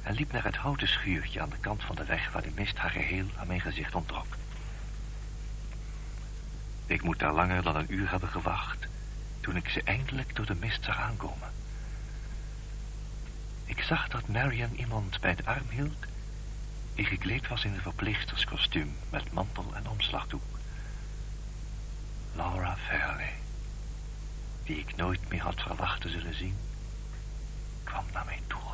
en 0.01 0.13
liep 0.13 0.32
naar 0.32 0.43
het 0.43 0.56
houten 0.56 0.88
schuurtje 0.88 1.41
aan 1.41 1.49
de 1.49 1.60
kant 1.60 1.84
van 1.84 1.95
de 1.95 2.06
weg... 2.06 2.32
waar 2.32 2.41
de 2.41 2.51
mist 2.56 2.78
haar 2.78 2.89
geheel 2.89 3.25
aan 3.36 3.47
mijn 3.47 3.62
gezicht 3.62 3.95
ontrok. 3.95 4.38
Ik 6.86 7.04
moet 7.04 7.19
daar 7.19 7.34
langer 7.34 7.63
dan 7.63 7.75
een 7.75 7.93
uur 7.93 8.12
hebben 8.12 8.30
gewacht... 8.30 8.88
toen 9.39 9.56
ik 9.56 9.69
ze 9.69 9.82
eindelijk 9.84 10.36
door 10.36 10.45
de 10.45 10.56
mist 10.56 10.84
zag 10.84 10.99
aankomen. 10.99 11.49
Ik 13.65 13.82
zag 13.82 14.08
dat 14.08 14.28
Marion 14.28 14.75
iemand 14.75 15.19
bij 15.19 15.36
de 15.36 15.45
arm 15.45 15.69
hield... 15.69 16.06
die 16.95 17.05
gekleed 17.05 17.47
was 17.47 17.63
in 17.63 17.73
een 17.73 17.81
verpleegsterskostuum... 17.81 18.97
met 19.10 19.31
mantel 19.34 19.75
en 19.75 19.88
omslagdoek. 19.89 20.43
Laura 22.36 22.77
Fairley, 22.77 23.34
die 24.63 24.77
ik 24.77 24.95
nooit 24.95 25.29
meer 25.29 25.41
had 25.41 25.62
verwacht 25.62 26.01
te 26.01 26.10
zullen 26.10 26.36
zien... 26.36 26.58
kwam 27.84 28.05
naar 28.13 28.25
mij 28.25 28.39
toegelopen. 28.47 28.64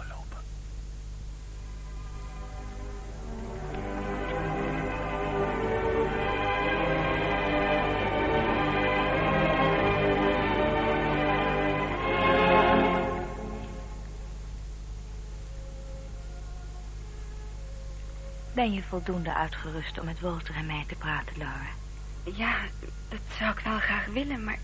Ben 18.62 18.74
je 18.74 18.84
voldoende 18.84 19.34
uitgerust 19.34 20.00
om 20.00 20.06
met 20.06 20.20
Walter 20.20 20.56
en 20.56 20.66
mij 20.66 20.84
te 20.88 20.96
praten, 20.96 21.38
Laura? 21.38 21.70
Ja, 22.24 22.58
dat 23.10 23.20
zou 23.38 23.52
ik 23.52 23.60
wel 23.60 23.80
graag 23.80 24.06
willen, 24.06 24.44
maar... 24.44 24.60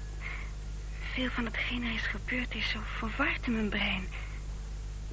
veel 1.13 1.29
van 1.29 1.45
hetgeen 1.45 1.83
er 1.83 1.93
is 1.93 2.07
gebeurd 2.07 2.55
is 2.55 2.69
zo 2.69 2.79
verward 2.97 3.45
in 3.47 3.53
mijn 3.53 3.69
brein. 3.69 4.07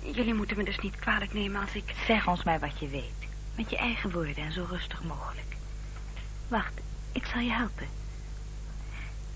Jullie 0.02 0.34
moeten 0.34 0.56
me 0.56 0.64
dus 0.64 0.78
niet 0.78 0.96
kwalijk 0.96 1.32
nemen 1.32 1.60
als 1.60 1.74
ik... 1.74 1.94
Zeg 2.06 2.28
ons 2.28 2.44
maar 2.44 2.60
wat 2.60 2.78
je 2.78 2.88
weet. 2.88 3.28
Met 3.56 3.70
je 3.70 3.76
eigen 3.76 4.10
woorden 4.10 4.36
en 4.36 4.52
zo 4.52 4.66
rustig 4.68 5.02
mogelijk. 5.02 5.56
Wacht, 6.48 6.80
ik 7.12 7.26
zal 7.26 7.40
je 7.40 7.52
helpen. 7.52 7.88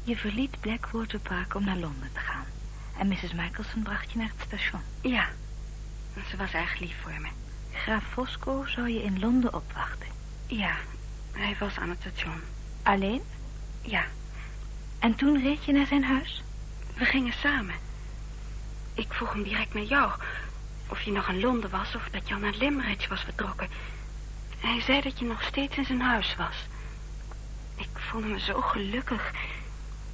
Je 0.02 0.16
verliet 0.16 0.60
Blackwater 0.60 1.18
Park 1.18 1.54
om 1.54 1.64
naar 1.64 1.78
Londen 1.78 2.12
te 2.12 2.20
gaan. 2.20 2.46
En 2.98 3.08
Mrs. 3.08 3.32
Michelson 3.32 3.82
bracht 3.82 4.12
je 4.12 4.18
naar 4.18 4.32
het 4.36 4.46
station. 4.46 4.80
Ja, 5.00 5.28
ze 6.30 6.36
was 6.36 6.52
erg 6.52 6.78
lief 6.78 6.96
voor 7.02 7.20
me. 7.20 7.28
Graaf 7.84 8.04
Fosco 8.12 8.64
zou 8.66 8.88
je 8.88 9.02
in 9.02 9.18
Londen 9.20 9.54
opwachten. 9.54 10.08
Ja, 10.46 10.76
hij 11.32 11.56
was 11.58 11.76
aan 11.78 11.88
het 11.88 11.98
station. 12.00 12.40
Alleen? 12.82 13.22
Ja, 13.82 14.04
En 14.98 15.14
toen 15.14 15.42
reed 15.42 15.64
je 15.64 15.72
naar 15.72 15.86
zijn 15.86 16.04
huis? 16.04 16.42
we 16.96 17.04
gingen 17.04 17.32
samen. 17.32 17.74
Ik 18.94 19.12
vroeg 19.12 19.32
hem 19.32 19.42
direct 19.42 19.74
naar 19.74 19.82
jou. 19.82 20.12
Of 20.88 21.00
je 21.00 21.12
nog 21.12 21.28
in 21.28 21.40
Londen 21.40 21.70
was 21.70 21.94
of 21.94 22.08
dat 22.10 22.28
je 22.28 22.34
al 22.34 22.40
naar 22.40 22.54
Limerick 22.58 23.06
was 23.08 23.20
vertrokken. 23.20 23.68
Hij 24.58 24.80
zei 24.80 25.00
dat 25.00 25.18
je 25.18 25.24
nog 25.24 25.42
steeds 25.42 25.76
in 25.76 25.84
zijn 25.84 26.00
huis 26.00 26.36
was. 26.36 26.56
Ik 27.76 27.88
voelde 27.92 28.26
me 28.26 28.40
zo 28.40 28.60
gelukkig. 28.60 29.32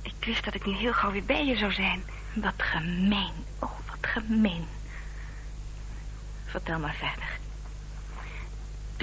Ik 0.02 0.14
wist 0.24 0.44
dat 0.44 0.54
ik 0.54 0.66
nu 0.66 0.72
heel 0.76 0.92
gauw 0.92 1.10
weer 1.10 1.24
bij 1.24 1.46
je 1.46 1.56
zou 1.56 1.72
zijn. 1.72 2.02
Wat 2.34 2.54
gemeen. 2.56 3.32
Oh, 3.58 3.70
wat 3.86 3.98
gemeen. 4.12 4.66
Vertel 6.44 6.78
maar 6.78 6.94
verder. 6.94 7.38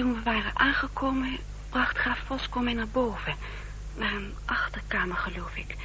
Toen 0.02 0.14
we 0.14 0.22
waren 0.22 0.58
aangekomen, 0.58 1.38
bracht 1.70 1.96
graaf 1.96 2.18
Fosco 2.18 2.60
mij 2.60 2.72
naar 2.72 2.88
boven. 2.88 3.34
Naar 3.96 4.12
een 4.12 4.34
achterkamer, 4.44 5.16
geloof 5.16 5.56
ik. 5.56 5.76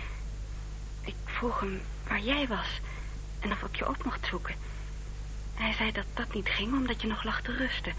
Ik 1.02 1.16
vroeg 1.26 1.60
hem 1.60 1.82
waar 2.08 2.20
jij 2.20 2.48
was 2.48 2.80
en 3.40 3.52
of 3.52 3.62
ik 3.62 3.76
je 3.76 3.88
op 3.88 4.04
mocht 4.04 4.26
zoeken. 4.26 4.56
Hij 5.54 5.74
zei 5.74 5.92
dat 5.92 6.06
dat 6.14 6.34
niet 6.34 6.50
ging, 6.50 6.74
omdat 6.74 7.02
je 7.02 7.08
nog 7.08 7.24
lag 7.24 7.42
te 7.42 7.56
rusten. 7.56 7.94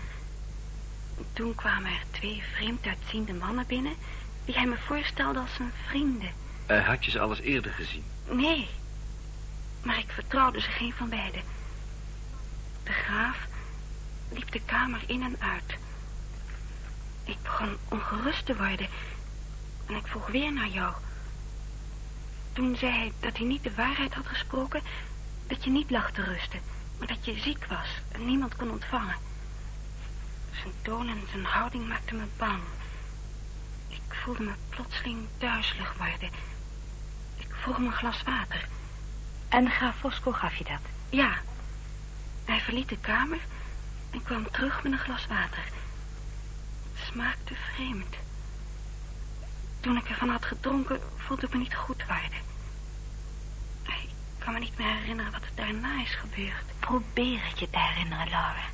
Toen 1.33 1.54
kwamen 1.54 1.90
er 1.90 2.04
twee 2.11 2.42
vreemd 2.54 2.87
uitziende 2.87 3.33
mannen 3.33 3.66
binnen... 3.66 3.94
die 4.44 4.54
hij 4.54 4.66
me 4.66 4.76
voorstelde 4.87 5.38
als 5.38 5.54
zijn 5.54 5.72
vrienden. 5.87 6.31
Eh, 6.66 6.87
had 6.87 7.04
je 7.04 7.11
ze 7.11 7.20
alles 7.20 7.40
eerder 7.40 7.72
gezien? 7.72 8.04
Nee, 8.31 8.68
maar 9.83 9.98
ik 9.98 10.11
vertrouwde 10.11 10.61
ze 10.61 10.70
geen 10.70 10.92
van 10.92 11.09
beiden. 11.09 11.42
De 12.85 12.92
graaf 12.92 13.46
liep 14.33 14.52
de 14.52 14.61
kamer 14.64 15.00
in 15.07 15.22
en 15.22 15.37
uit. 15.38 15.78
Ik 17.28 17.42
begon 17.42 17.76
ongerust 17.88 18.46
te 18.46 18.56
worden 18.56 18.88
en 19.86 19.94
ik 19.94 20.06
vroeg 20.06 20.26
weer 20.26 20.52
naar 20.52 20.68
jou. 20.68 20.94
Toen 22.52 22.76
zei 22.76 22.92
hij 22.92 23.12
dat 23.20 23.36
hij 23.36 23.46
niet 23.46 23.62
de 23.62 23.74
waarheid 23.74 24.14
had 24.14 24.26
gesproken, 24.26 24.82
dat 25.46 25.64
je 25.64 25.70
niet 25.70 25.90
lag 25.90 26.10
te 26.10 26.22
rusten, 26.22 26.60
maar 26.98 27.06
dat 27.06 27.24
je 27.24 27.40
ziek 27.40 27.66
was 27.66 27.88
en 28.12 28.26
niemand 28.26 28.56
kon 28.56 28.70
ontvangen. 28.70 29.16
Zijn 30.52 30.72
toon 30.82 31.08
en 31.08 31.20
zijn 31.30 31.44
houding 31.44 31.88
maakten 31.88 32.16
me 32.16 32.24
bang. 32.36 32.62
Ik 33.88 34.14
voelde 34.24 34.42
me 34.42 34.52
plotseling 34.68 35.26
duizelig 35.38 35.94
worden. 35.96 36.30
Ik 37.36 37.54
vroeg 37.60 37.76
hem 37.76 37.86
een 37.86 37.92
glas 37.92 38.22
water. 38.22 38.68
En 39.48 39.70
graaf 39.70 39.98
Fosco 39.98 40.32
gaf 40.32 40.54
je 40.54 40.64
dat? 40.64 40.82
Ja. 41.08 41.32
Hij 42.44 42.60
verliet 42.60 42.88
de 42.88 42.98
kamer 42.98 43.40
en 44.10 44.22
kwam 44.22 44.50
terug 44.50 44.82
met 44.82 44.92
een 44.92 44.98
glas 44.98 45.26
water. 45.26 45.62
Smaakte 47.12 47.54
vreemd. 47.54 48.16
Toen 49.80 49.96
ik 49.96 50.08
ervan 50.08 50.28
had 50.28 50.44
gedronken, 50.44 51.00
voelde 51.16 51.46
ik 51.46 51.52
me 51.52 51.58
niet 51.58 51.74
goed 51.74 52.06
worden. 52.06 52.46
Ik 53.84 54.44
kan 54.44 54.52
me 54.52 54.58
niet 54.58 54.78
meer 54.78 54.94
herinneren 54.94 55.32
wat 55.32 55.42
er 55.42 55.54
daarna 55.54 56.02
is 56.02 56.14
gebeurd. 56.14 56.64
Probeer 56.78 57.46
het 57.48 57.58
je 57.58 57.70
te 57.70 57.78
herinneren, 57.78 58.28
Laura. 58.28 58.64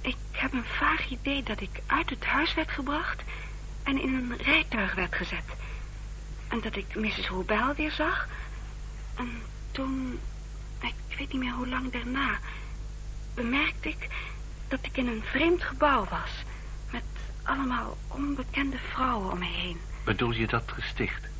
Ik 0.00 0.16
heb 0.30 0.52
een 0.52 0.64
vaag 0.64 1.08
idee 1.08 1.42
dat 1.42 1.60
ik 1.60 1.80
uit 1.86 2.10
het 2.10 2.24
huis 2.24 2.54
werd 2.54 2.70
gebracht... 2.70 3.22
en 3.82 4.00
in 4.00 4.14
een 4.14 4.36
rijtuig 4.36 4.94
werd 4.94 5.14
gezet. 5.14 5.44
En 6.48 6.60
dat 6.60 6.76
ik 6.76 6.94
Mrs. 6.94 7.26
Hoebel 7.26 7.74
weer 7.74 7.90
zag. 7.90 8.28
En 9.14 9.42
toen, 9.70 10.20
ik 10.80 11.16
weet 11.18 11.32
niet 11.32 11.42
meer 11.42 11.52
hoe 11.52 11.68
lang 11.68 11.92
daarna, 11.92 12.38
bemerkte 13.34 13.88
ik 13.88 14.08
dat 14.68 14.78
ik 14.82 14.96
in 14.96 15.06
een 15.06 15.22
vreemd 15.24 15.62
gebouw 15.62 16.04
was. 16.04 16.41
Allemaal 17.42 17.96
onbekende 18.08 18.78
vrouwen 18.78 19.32
om 19.32 19.38
me 19.38 19.44
heen. 19.44 19.80
Bedoel 20.04 20.30
je 20.30 20.46
dat 20.46 20.72
gesticht? 20.72 21.30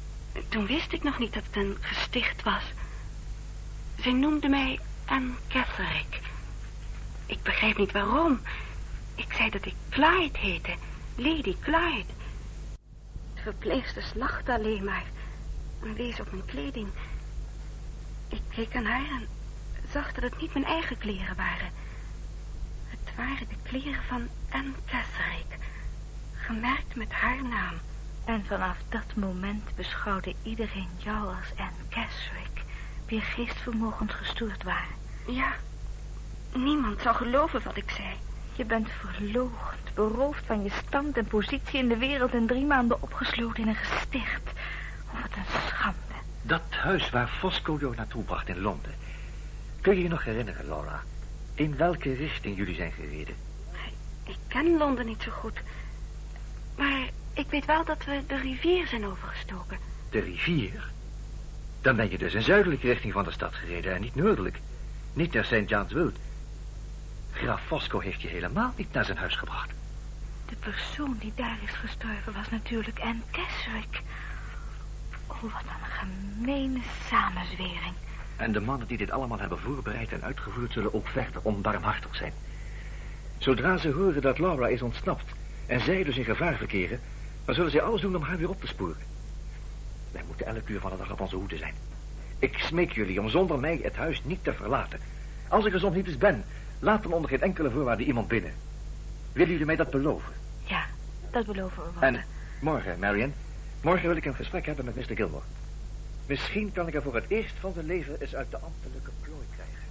Toen 0.48 0.66
wist 0.66 0.92
ik 0.92 1.02
nog 1.02 1.18
niet 1.18 1.34
dat 1.34 1.42
het 1.46 1.56
een 1.56 1.76
gesticht 1.80 2.42
was. 2.42 2.62
Zij 4.00 4.12
noemde 4.12 4.48
mij 4.48 4.80
Anne 5.04 5.32
Catherick. 5.48 6.20
Ik 7.26 7.42
begrijp 7.42 7.76
niet 7.76 7.92
waarom. 7.92 8.40
Ik 9.14 9.32
zei 9.32 9.50
dat 9.50 9.66
ik 9.66 9.74
Clyde 9.88 10.38
heette. 10.38 10.74
Lady 11.16 11.56
Clyde. 11.60 12.12
De 13.34 13.42
verpleegsters 13.42 14.14
lachte 14.14 14.52
alleen 14.52 14.84
maar. 14.84 15.04
En 15.82 15.94
wees 15.94 16.20
op 16.20 16.32
mijn 16.32 16.44
kleding. 16.44 16.88
Ik 18.28 18.40
keek 18.48 18.76
aan 18.76 18.84
haar 18.84 19.10
en 19.10 19.28
zag 19.92 20.12
dat 20.12 20.24
het 20.24 20.40
niet 20.40 20.52
mijn 20.52 20.64
eigen 20.64 20.98
kleren 20.98 21.36
waren. 21.36 21.70
Het 22.88 23.16
waren 23.16 23.48
de 23.48 23.56
kleren 23.62 24.02
van 24.08 24.28
Anne 24.50 24.72
Catherick. 24.86 25.58
Gemerkt 26.52 26.96
met 26.96 27.12
haar 27.12 27.42
naam. 27.42 27.74
En 28.24 28.44
vanaf 28.46 28.76
dat 28.88 29.16
moment 29.16 29.74
beschouwde 29.76 30.34
iedereen 30.42 30.88
jou 30.96 31.26
als 31.26 31.52
Anne 31.56 31.84
Keswick... 31.88 32.64
wier 33.06 33.22
geestvermogens 33.22 34.12
gestoord 34.12 34.62
waren. 34.62 34.94
Ja, 35.26 35.52
niemand 36.54 37.00
zou 37.00 37.16
geloven 37.16 37.62
wat 37.64 37.76
ik 37.76 37.90
zei. 37.90 38.14
Je 38.52 38.64
bent 38.64 38.88
verloochend, 38.90 39.94
beroofd 39.94 40.46
van 40.46 40.62
je 40.62 40.70
stand 40.86 41.16
en 41.16 41.24
positie 41.24 41.78
in 41.78 41.88
de 41.88 41.96
wereld... 41.96 42.32
en 42.32 42.46
drie 42.46 42.64
maanden 42.64 43.02
opgesloten 43.02 43.62
in 43.62 43.68
een 43.68 43.74
gesticht. 43.74 44.52
Oh, 45.12 45.20
wat 45.20 45.36
een 45.36 45.60
schande. 45.66 46.14
Dat 46.42 46.62
huis 46.70 47.10
waar 47.10 47.28
Fosco 47.28 47.76
jou 47.80 47.96
naartoe 47.96 48.24
bracht 48.24 48.48
in 48.48 48.60
Londen. 48.60 48.94
Kun 49.80 49.96
je 49.96 50.02
je 50.02 50.08
nog 50.08 50.24
herinneren, 50.24 50.66
Laura? 50.66 51.02
In 51.54 51.76
welke 51.76 52.14
richting 52.14 52.56
jullie 52.56 52.74
zijn 52.74 52.92
gereden? 52.92 53.34
Ik 54.24 54.36
ken 54.48 54.76
Londen 54.76 55.06
niet 55.06 55.22
zo 55.22 55.30
goed. 55.30 55.60
Maar 56.76 57.08
ik 57.32 57.46
weet 57.50 57.66
wel 57.66 57.84
dat 57.84 58.04
we 58.04 58.22
de 58.26 58.36
rivier 58.36 58.86
zijn 58.86 59.06
overgestoken. 59.06 59.78
De 60.10 60.20
rivier? 60.20 60.90
Dan 61.80 61.96
ben 61.96 62.10
je 62.10 62.18
dus 62.18 62.34
in 62.34 62.42
zuidelijke 62.42 62.86
richting 62.86 63.12
van 63.12 63.24
de 63.24 63.30
stad 63.30 63.54
gereden 63.54 63.94
en 63.94 64.00
niet 64.00 64.14
noordelijk. 64.14 64.60
Niet 65.12 65.32
naar 65.32 65.44
St. 65.44 65.68
John's 65.68 65.92
Wood. 65.92 66.16
Graaf 67.32 67.62
Fosco 67.66 67.98
heeft 67.98 68.22
je 68.22 68.28
helemaal 68.28 68.72
niet 68.76 68.92
naar 68.92 69.04
zijn 69.04 69.18
huis 69.18 69.36
gebracht. 69.36 69.70
De 70.46 70.56
persoon 70.56 71.16
die 71.18 71.32
daar 71.36 71.58
is 71.62 71.70
gestorven 71.70 72.32
was 72.32 72.50
natuurlijk 72.50 73.00
Anne 73.00 73.22
Keswick. 73.30 74.02
Oh, 75.26 75.42
wat 75.42 75.62
een 75.62 76.08
gemene 76.08 76.80
samenzwering. 77.08 77.94
En 78.36 78.52
de 78.52 78.60
mannen 78.60 78.86
die 78.86 78.98
dit 78.98 79.10
allemaal 79.10 79.38
hebben 79.38 79.58
voorbereid 79.58 80.12
en 80.12 80.22
uitgevoerd... 80.22 80.72
zullen 80.72 80.94
ook 80.94 81.08
verder 81.08 81.40
onbarmhartig 81.42 82.16
zijn. 82.16 82.32
Zodra 83.38 83.76
ze 83.76 83.90
horen 83.92 84.22
dat 84.22 84.38
Laura 84.38 84.68
is 84.68 84.82
ontsnapt... 84.82 85.32
en 85.72 85.80
zij 85.80 86.04
dus 86.04 86.16
in 86.16 86.24
gevaar 86.24 86.54
verkeren... 86.54 87.00
dan 87.44 87.54
zullen 87.54 87.70
zij 87.70 87.82
alles 87.82 88.00
doen 88.00 88.16
om 88.16 88.22
haar 88.22 88.36
weer 88.36 88.48
op 88.48 88.60
te 88.60 88.66
sporen. 88.66 89.02
Wij 90.10 90.22
moeten 90.26 90.46
elk 90.46 90.68
uur 90.68 90.80
van 90.80 90.90
de 90.90 90.96
dag 90.96 91.10
op 91.10 91.20
onze 91.20 91.36
hoede 91.36 91.56
zijn. 91.56 91.74
Ik 92.38 92.58
smeek 92.58 92.92
jullie 92.92 93.20
om 93.20 93.28
zonder 93.28 93.58
mij 93.58 93.80
het 93.82 93.96
huis 93.96 94.24
niet 94.24 94.44
te 94.44 94.52
verlaten. 94.52 95.00
Als 95.48 95.64
ik 95.64 95.72
er 95.72 95.80
soms 95.80 95.94
niet 95.94 96.06
eens 96.06 96.18
ben... 96.18 96.44
laat 96.78 97.02
dan 97.02 97.12
onder 97.12 97.30
geen 97.30 97.42
enkele 97.42 97.70
voorwaarde 97.70 98.04
iemand 98.04 98.28
binnen. 98.28 98.52
Willen 99.32 99.50
jullie 99.50 99.66
mij 99.66 99.76
dat 99.76 99.90
beloven? 99.90 100.32
Ja, 100.64 100.84
dat 101.30 101.46
beloven 101.46 101.82
we. 101.82 102.06
En 102.06 102.24
morgen, 102.60 102.98
Marion... 102.98 103.34
morgen 103.82 104.08
wil 104.08 104.16
ik 104.16 104.24
een 104.24 104.34
gesprek 104.34 104.66
hebben 104.66 104.84
met 104.84 104.94
Mr. 104.94 105.16
Gilmore. 105.16 105.44
Misschien 106.26 106.72
kan 106.72 106.88
ik 106.88 106.94
er 106.94 107.02
voor 107.02 107.14
het 107.14 107.28
eerst 107.28 107.54
van 107.60 107.72
zijn 107.72 107.86
leven 107.86 108.20
eens 108.20 108.34
uit 108.34 108.50
de 108.50 108.58
ambtelijke 108.58 109.10
plooi 109.20 109.46
krijgen. 109.54 109.84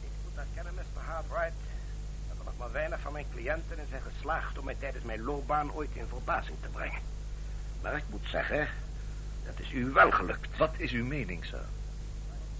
Ik 0.00 0.10
moet 0.24 0.36
erkennen, 0.36 0.74
Mr. 0.74 1.00
Hartwright, 1.00 1.67
maar 2.58 2.72
weinig 2.72 3.00
van 3.00 3.12
mijn 3.12 3.26
cliënten 3.34 3.86
zijn 3.88 4.02
geslaagd 4.02 4.58
om 4.58 4.64
mij 4.64 4.76
tijdens 4.78 5.04
mijn 5.04 5.22
loopbaan 5.22 5.72
ooit 5.72 5.90
in 5.92 6.06
verbazing 6.08 6.56
te 6.60 6.68
brengen. 6.68 7.00
Maar 7.82 7.96
ik 7.96 8.04
moet 8.10 8.26
zeggen, 8.30 8.68
dat 9.44 9.54
is 9.60 9.72
u 9.72 9.90
wel 9.90 10.10
gelukt. 10.10 10.56
Wat 10.56 10.74
is 10.76 10.92
uw 10.92 11.04
mening, 11.04 11.44
sir? 11.44 11.64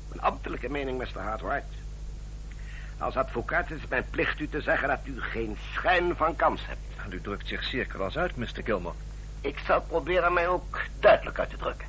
Mijn 0.09 0.21
ambtelijke 0.21 0.69
mening, 0.69 0.99
Mr. 0.99 1.21
Hartwright. 1.21 1.75
Als 2.99 3.17
advocaat 3.17 3.71
is 3.71 3.81
het 3.81 3.91
mijn 3.91 4.11
plicht 4.11 4.41
u 4.41 4.49
te 4.49 4.61
zeggen 4.61 4.89
dat 4.89 5.01
u 5.05 5.21
geen 5.21 5.57
schijn 5.73 6.17
van 6.17 6.37
kans 6.37 6.67
hebt. 6.67 7.05
En 7.05 7.13
u 7.13 7.21
drukt 7.21 7.49
zich 7.49 7.65
zeer 7.65 7.87
kras 7.87 8.17
uit, 8.17 8.37
Mr. 8.37 8.63
Gilmore. 8.65 8.95
Ik 9.41 9.59
zal 9.59 9.81
proberen 9.81 10.33
mij 10.33 10.49
ook 10.49 10.81
duidelijk 11.01 11.39
uit 11.39 11.51
te 11.51 11.57
drukken. 11.57 11.87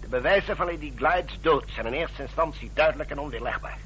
De 0.00 0.08
bewijzen 0.08 0.56
van 0.56 0.66
Lady 0.66 0.92
Glyde's 0.96 1.38
dood 1.40 1.70
zijn 1.70 1.86
in 1.86 1.92
eerste 1.92 2.22
instantie 2.22 2.70
duidelijk 2.74 3.10
en 3.10 3.18
onweerlegbaar. 3.18 3.78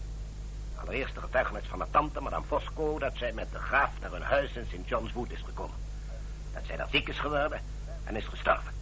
Allereerst 0.89 1.15
de 1.15 1.21
getuigenis 1.21 1.67
van 1.69 1.79
de 1.79 1.87
tante, 1.91 2.21
madame 2.21 2.47
Fosco... 2.47 2.99
dat 2.99 3.17
zij 3.17 3.33
met 3.33 3.53
de 3.53 3.59
graaf 3.59 3.91
naar 4.01 4.11
hun 4.11 4.23
huis 4.23 4.53
in 4.53 4.67
St. 4.67 4.89
John's 4.89 5.13
Wood 5.13 5.31
is 5.31 5.43
gekomen. 5.45 5.77
Dat 6.53 6.63
zij 6.67 6.77
daar 6.77 6.89
ziek 6.91 7.09
is 7.09 7.19
geworden 7.19 7.61
en 8.05 8.17
is 8.17 8.25
gestorven. 8.25 8.73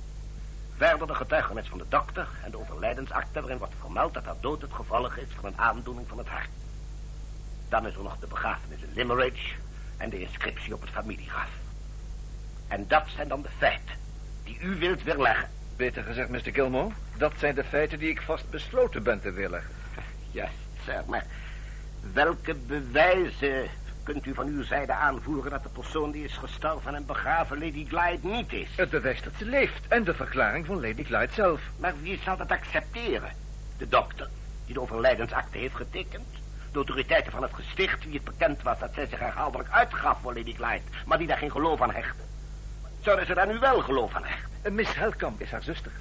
Verder 0.77 1.07
de 1.07 1.15
getuigenis 1.15 1.69
van 1.69 1.79
de 1.79 1.85
dokter 1.89 2.29
en 2.45 2.51
de 2.51 2.59
overlijdensakte... 2.59 3.41
waarin 3.41 3.59
wordt 3.59 3.75
vermeld 3.81 4.15
dat 4.15 4.25
haar 4.25 4.41
dood 4.41 4.63
het 4.63 4.73
gevolg 4.73 5.17
is 5.17 5.29
van 5.35 5.45
een 5.45 5.59
aandoening 5.59 6.09
van 6.09 6.19
het 6.19 6.29
hart. 6.29 6.49
Dan 7.69 7.87
is 7.87 7.95
er 7.95 8.03
nog 8.03 8.19
de 8.19 8.27
begrafenis 8.27 8.81
in 8.81 8.93
Limerick... 8.95 9.57
en 9.97 10.11
de 10.11 10.21
inscriptie 10.21 10.75
op 10.75 10.81
het 10.81 10.91
familiegraf. 10.91 11.51
En 12.69 12.89
dat 12.89 13.05
zijn 13.17 13.29
dan 13.29 13.43
de 13.43 13.51
feiten 13.59 13.95
die 14.45 14.59
u 14.61 14.79
wilt 14.79 15.03
weerleggen. 15.03 15.49
Beter 15.77 16.03
gezegd, 16.03 16.29
Mr. 16.29 16.53
Gilmore, 16.53 16.95
dat 17.17 17.33
zijn 17.39 17.55
de 17.55 17.65
feiten 17.65 17.99
die 17.99 18.11
ik 18.11 18.23
vast 18.23 18.51
besloten 18.51 19.03
ben 19.03 19.21
te 19.21 19.33
weerleggen. 19.33 19.75
Ja, 20.31 20.49
zeg 20.85 21.05
maar. 21.05 21.25
Welke 22.13 22.55
bewijzen 22.55 23.69
kunt 24.03 24.27
u 24.27 24.35
van 24.35 24.47
uw 24.47 24.63
zijde 24.63 24.93
aanvoeren 24.93 25.51
dat 25.51 25.63
de 25.63 25.69
persoon 25.69 26.11
die 26.11 26.25
is 26.25 26.37
gestorven 26.37 26.95
en 26.95 27.07
begraven 27.07 27.59
Lady 27.59 27.87
Glyde 27.89 28.29
niet 28.29 28.53
is? 28.53 28.69
Het 28.77 28.91
bewijs 28.91 29.23
dat 29.23 29.33
ze 29.39 29.45
leeft 29.45 29.89
en 29.89 30.05
de 30.05 30.15
verklaring 30.15 30.67
van 30.67 30.81
Lady 30.81 31.05
Glyde 31.05 31.33
zelf. 31.33 31.61
Maar 31.79 31.95
wie 32.03 32.21
zal 32.25 32.37
dat 32.37 32.51
accepteren? 32.51 33.33
De 33.79 33.89
dokter, 33.89 34.29
die 34.65 34.75
de 34.75 34.81
overlijdensakte 34.81 35.59
heeft 35.59 35.75
getekend? 35.75 36.27
De 36.71 36.77
autoriteiten 36.77 37.33
van 37.33 37.43
het 37.43 37.55
gesticht, 37.55 38.05
wie 38.05 38.15
het 38.15 38.25
bekend 38.25 38.63
was 38.63 38.79
dat 38.79 38.95
zij 38.95 39.07
zich 39.07 39.19
herhaaldelijk 39.19 39.71
uitgaf 39.71 40.19
voor 40.23 40.35
Lady 40.35 40.55
Glyde, 40.55 40.83
maar 41.07 41.19
die 41.19 41.27
daar 41.27 41.39
geen 41.39 41.51
geloof 41.51 41.81
aan 41.81 41.95
hechten? 41.95 42.25
Zouden 43.01 43.27
ze 43.27 43.35
daar 43.35 43.47
nu 43.47 43.59
wel 43.59 43.81
geloof 43.81 44.15
aan 44.15 44.25
hechten? 44.25 44.75
Miss 44.75 44.95
Helkamp 44.95 45.41
is 45.41 45.51
haar 45.51 45.63
zuster. 45.63 45.93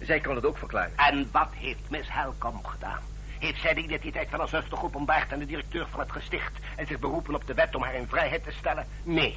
Zij 0.00 0.20
kan 0.20 0.34
het 0.34 0.46
ook 0.46 0.58
verklaren. 0.58 0.96
En 0.96 1.28
wat 1.32 1.48
heeft 1.54 1.90
Miss 1.90 2.12
Helkamp 2.12 2.66
gedaan? 2.66 3.11
Heeft 3.42 3.60
zij 3.60 3.74
de 3.74 3.80
identiteit 3.80 4.28
van 4.28 4.38
haar 4.38 4.48
zuster 4.48 4.78
geopenbaard 4.78 5.32
aan 5.32 5.38
de 5.38 5.46
directeur 5.46 5.86
van 5.88 6.00
het 6.00 6.12
gesticht... 6.12 6.52
en 6.76 6.86
zich 6.86 6.98
beroepen 6.98 7.34
op 7.34 7.46
de 7.46 7.54
wet 7.54 7.74
om 7.74 7.82
haar 7.82 7.94
in 7.94 8.08
vrijheid 8.08 8.44
te 8.44 8.52
stellen? 8.52 8.86
Nee. 9.02 9.36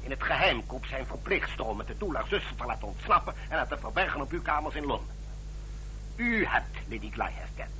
In 0.00 0.10
het 0.10 0.22
geheim 0.22 0.66
koopt 0.66 0.88
zij 0.88 0.98
een 0.98 1.06
verpleegster 1.06 1.76
met 1.76 1.88
het 1.88 1.98
doel 1.98 2.14
haar 2.14 2.26
zuster 2.28 2.56
te 2.56 2.64
laten 2.64 2.86
ontsnappen... 2.86 3.34
en 3.48 3.56
haar 3.56 3.68
te 3.68 3.78
verbergen 3.78 4.20
op 4.20 4.30
uw 4.30 4.42
kamers 4.42 4.74
in 4.74 4.84
Londen. 4.84 5.14
U 6.16 6.46
hebt 6.46 6.76
Lady 6.88 7.10
Gly 7.10 7.30
herkend. 7.32 7.70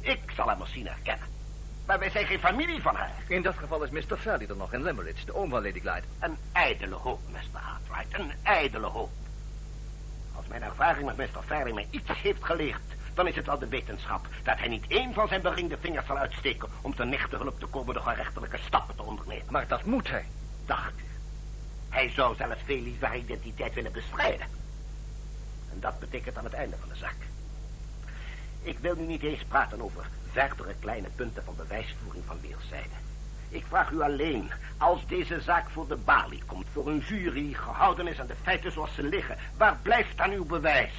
Ik 0.00 0.30
zal 0.36 0.46
haar 0.46 0.58
misschien 0.58 0.86
herkennen. 0.86 1.28
Maar 1.86 1.98
wij 1.98 2.10
zijn 2.10 2.26
geen 2.26 2.40
familie 2.40 2.82
van 2.82 2.94
haar. 2.94 3.14
In 3.28 3.42
dat 3.42 3.56
geval 3.56 3.82
is 3.82 3.90
Mr. 3.90 4.16
Fairley 4.16 4.48
er 4.48 4.56
nog 4.56 4.72
in 4.72 4.82
Limerick, 4.82 5.26
de 5.26 5.34
oom 5.34 5.50
van 5.50 5.62
Lady 5.62 5.80
Glyde. 5.80 6.06
Een 6.18 6.36
ijdele 6.52 6.94
hoop, 6.94 7.20
Mr. 7.30 7.60
Hartwright. 7.60 8.18
Een 8.18 8.32
ijdele 8.42 8.86
hoop. 8.86 9.10
Als 10.36 10.46
mijn 10.46 10.62
ervaring 10.62 11.06
met 11.06 11.16
Mr. 11.16 11.42
Fairley 11.46 11.72
mij 11.72 11.86
iets 11.90 12.22
heeft 12.22 12.44
geleerd... 12.44 12.95
dan 13.16 13.26
is 13.26 13.36
het 13.36 13.46
wel 13.46 13.58
de 13.58 13.68
wetenschap 13.68 14.26
dat 14.42 14.58
hij 14.58 14.68
niet 14.68 14.84
één 14.88 15.14
van 15.14 15.28
zijn 15.28 15.42
beringde 15.42 15.76
vingers 15.80 16.06
zal 16.06 16.16
uitsteken... 16.16 16.68
om 16.80 16.94
ten 16.94 17.08
nichte 17.08 17.36
hulp 17.36 17.60
te 17.60 17.66
komen 17.66 17.94
door 17.94 18.02
gerechtelijke 18.02 18.58
stappen 18.58 18.96
te 18.96 19.02
ondernemen. 19.02 19.46
Maar 19.48 19.68
dat 19.68 19.84
moet 19.84 20.08
hij. 20.08 20.24
Dacht 20.66 20.92
u. 20.98 21.04
Hij 21.88 22.10
zou 22.10 22.36
zelfs 22.36 22.60
veel 22.64 22.80
liever 22.80 23.06
haar 23.06 23.16
identiteit 23.16 23.74
willen 23.74 23.92
bestrijden. 23.92 24.46
En 25.72 25.80
dat 25.80 25.98
betekent 25.98 26.36
aan 26.36 26.44
het 26.44 26.52
einde 26.52 26.76
van 26.80 26.88
de 26.88 26.96
zaak. 26.96 27.16
Ik 28.62 28.78
wil 28.78 28.94
nu 28.94 29.06
niet 29.06 29.22
eens 29.22 29.44
praten 29.44 29.80
over 29.80 30.06
verdere 30.32 30.74
kleine 30.80 31.08
punten 31.08 31.44
van 31.44 31.56
bewijsvoering 31.56 32.24
van 32.26 32.40
weerszijden. 32.40 32.98
Ik 33.48 33.64
vraag 33.68 33.90
u 33.90 34.00
alleen, 34.00 34.50
als 34.76 35.06
deze 35.06 35.40
zaak 35.40 35.70
voor 35.70 35.88
de 35.88 35.96
balie 35.96 36.42
komt, 36.46 36.66
voor 36.72 36.88
een 36.88 37.04
jury 37.08 37.52
gehouden 37.52 38.06
is 38.06 38.20
aan 38.20 38.26
de 38.26 38.36
feiten 38.42 38.72
zoals 38.72 38.94
ze 38.94 39.02
liggen, 39.02 39.36
waar 39.56 39.78
blijft 39.82 40.16
dan 40.16 40.30
uw 40.30 40.44
bewijs? 40.44 40.92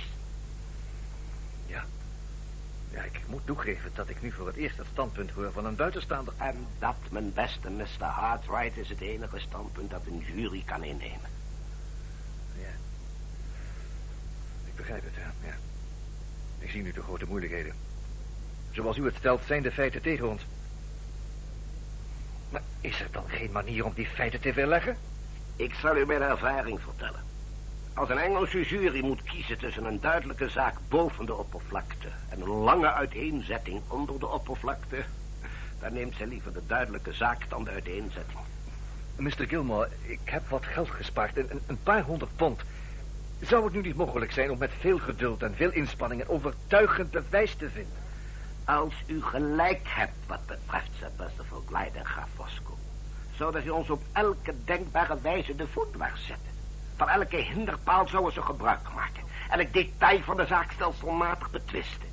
Ja. 2.91 3.03
Ik 3.03 3.21
moet 3.27 3.45
toegeven 3.45 3.91
dat 3.93 4.09
ik 4.09 4.21
nu 4.21 4.31
voor 4.31 4.47
het 4.47 4.55
eerst 4.55 4.77
het 4.77 4.87
standpunt 4.91 5.31
hoor 5.31 5.51
van 5.51 5.65
een 5.65 5.75
buitenstaander. 5.75 6.33
En 6.37 6.67
dat, 6.79 6.95
mijn 7.09 7.33
beste 7.33 7.69
Mr. 7.69 8.05
Hartwright, 8.05 8.77
is 8.77 8.89
het 8.89 9.01
enige 9.01 9.39
standpunt 9.39 9.89
dat 9.89 10.01
een 10.05 10.23
jury 10.35 10.63
kan 10.65 10.83
innemen. 10.83 11.29
Ja. 12.59 12.69
Ik 14.65 14.75
begrijp 14.75 15.03
het, 15.03 15.15
ja. 15.15 15.47
ja. 15.47 15.55
Ik 16.59 16.69
zie 16.69 16.81
nu 16.81 16.91
de 16.91 17.01
grote 17.01 17.25
moeilijkheden. 17.25 17.73
Zoals 18.71 18.97
u 18.97 19.05
het 19.05 19.15
stelt, 19.15 19.43
zijn 19.45 19.61
de 19.61 19.71
feiten 19.71 20.01
tegen 20.01 20.29
ons. 20.29 20.45
Maar 22.49 22.61
is 22.81 23.01
er 23.01 23.11
dan 23.11 23.29
geen 23.29 23.51
manier 23.51 23.85
om 23.85 23.93
die 23.93 24.07
feiten 24.07 24.39
te 24.39 24.53
weerleggen? 24.53 24.97
Ik 25.55 25.73
zal 25.73 25.97
u 25.97 26.05
mijn 26.05 26.21
ervaring 26.21 26.81
vertellen. 26.81 27.26
Als 27.97 28.09
een 28.09 28.17
Engelse 28.17 28.63
jury 28.63 29.05
moet 29.05 29.23
kiezen 29.23 29.57
tussen 29.57 29.85
een 29.85 29.99
duidelijke 29.99 30.49
zaak 30.49 30.75
boven 30.89 31.25
de 31.25 31.35
oppervlakte... 31.35 32.07
en 32.29 32.41
een 32.41 32.49
lange 32.49 32.93
uiteenzetting 32.93 33.81
onder 33.87 34.19
de 34.19 34.27
oppervlakte... 34.27 35.03
dan 35.79 35.93
neemt 35.93 36.15
zij 36.15 36.25
liever 36.25 36.53
de 36.53 36.61
duidelijke 36.67 37.13
zaak 37.13 37.49
dan 37.49 37.63
de 37.63 37.69
uiteenzetting. 37.69 38.39
Mr. 39.15 39.47
Gilmore, 39.47 39.89
ik 40.01 40.19
heb 40.23 40.49
wat 40.49 40.65
geld 40.65 40.89
gespaard. 40.89 41.37
Een, 41.37 41.61
een 41.67 41.83
paar 41.83 42.01
honderd 42.01 42.35
pond. 42.35 42.61
Zou 43.41 43.63
het 43.63 43.73
nu 43.73 43.81
niet 43.81 43.95
mogelijk 43.95 44.31
zijn 44.31 44.51
om 44.51 44.57
met 44.57 44.71
veel 44.79 44.97
geduld 44.97 45.43
en 45.43 45.55
veel 45.55 45.71
inspanning... 45.71 46.21
een 46.21 46.29
overtuigend 46.29 47.11
bewijs 47.11 47.55
te 47.55 47.69
vinden? 47.69 47.97
Als 48.65 48.93
u 49.05 49.21
gelijk 49.21 49.81
hebt 49.83 50.25
wat 50.27 50.45
betreft 50.45 50.91
Glyde 51.67 51.99
en 51.99 52.05
Graaf 52.05 52.29
Fosco... 52.35 52.77
zodat 53.35 53.65
u 53.65 53.69
ons 53.69 53.89
op 53.89 54.01
elke 54.11 54.53
denkbare 54.65 55.21
wijze 55.21 55.55
de 55.55 55.67
voet 55.67 55.93
dwars 55.93 56.25
zetten. 56.25 56.56
Van 56.97 57.09
elke 57.09 57.35
hinderpaal 57.35 58.07
zouden 58.07 58.33
ze 58.33 58.41
gebruik 58.41 58.93
maken. 58.95 59.23
Elk 59.49 59.73
detail 59.73 60.21
van 60.21 60.37
de 60.37 60.45
zaak 60.45 60.71
stelselmatig 60.71 61.51
betwisten. 61.51 62.07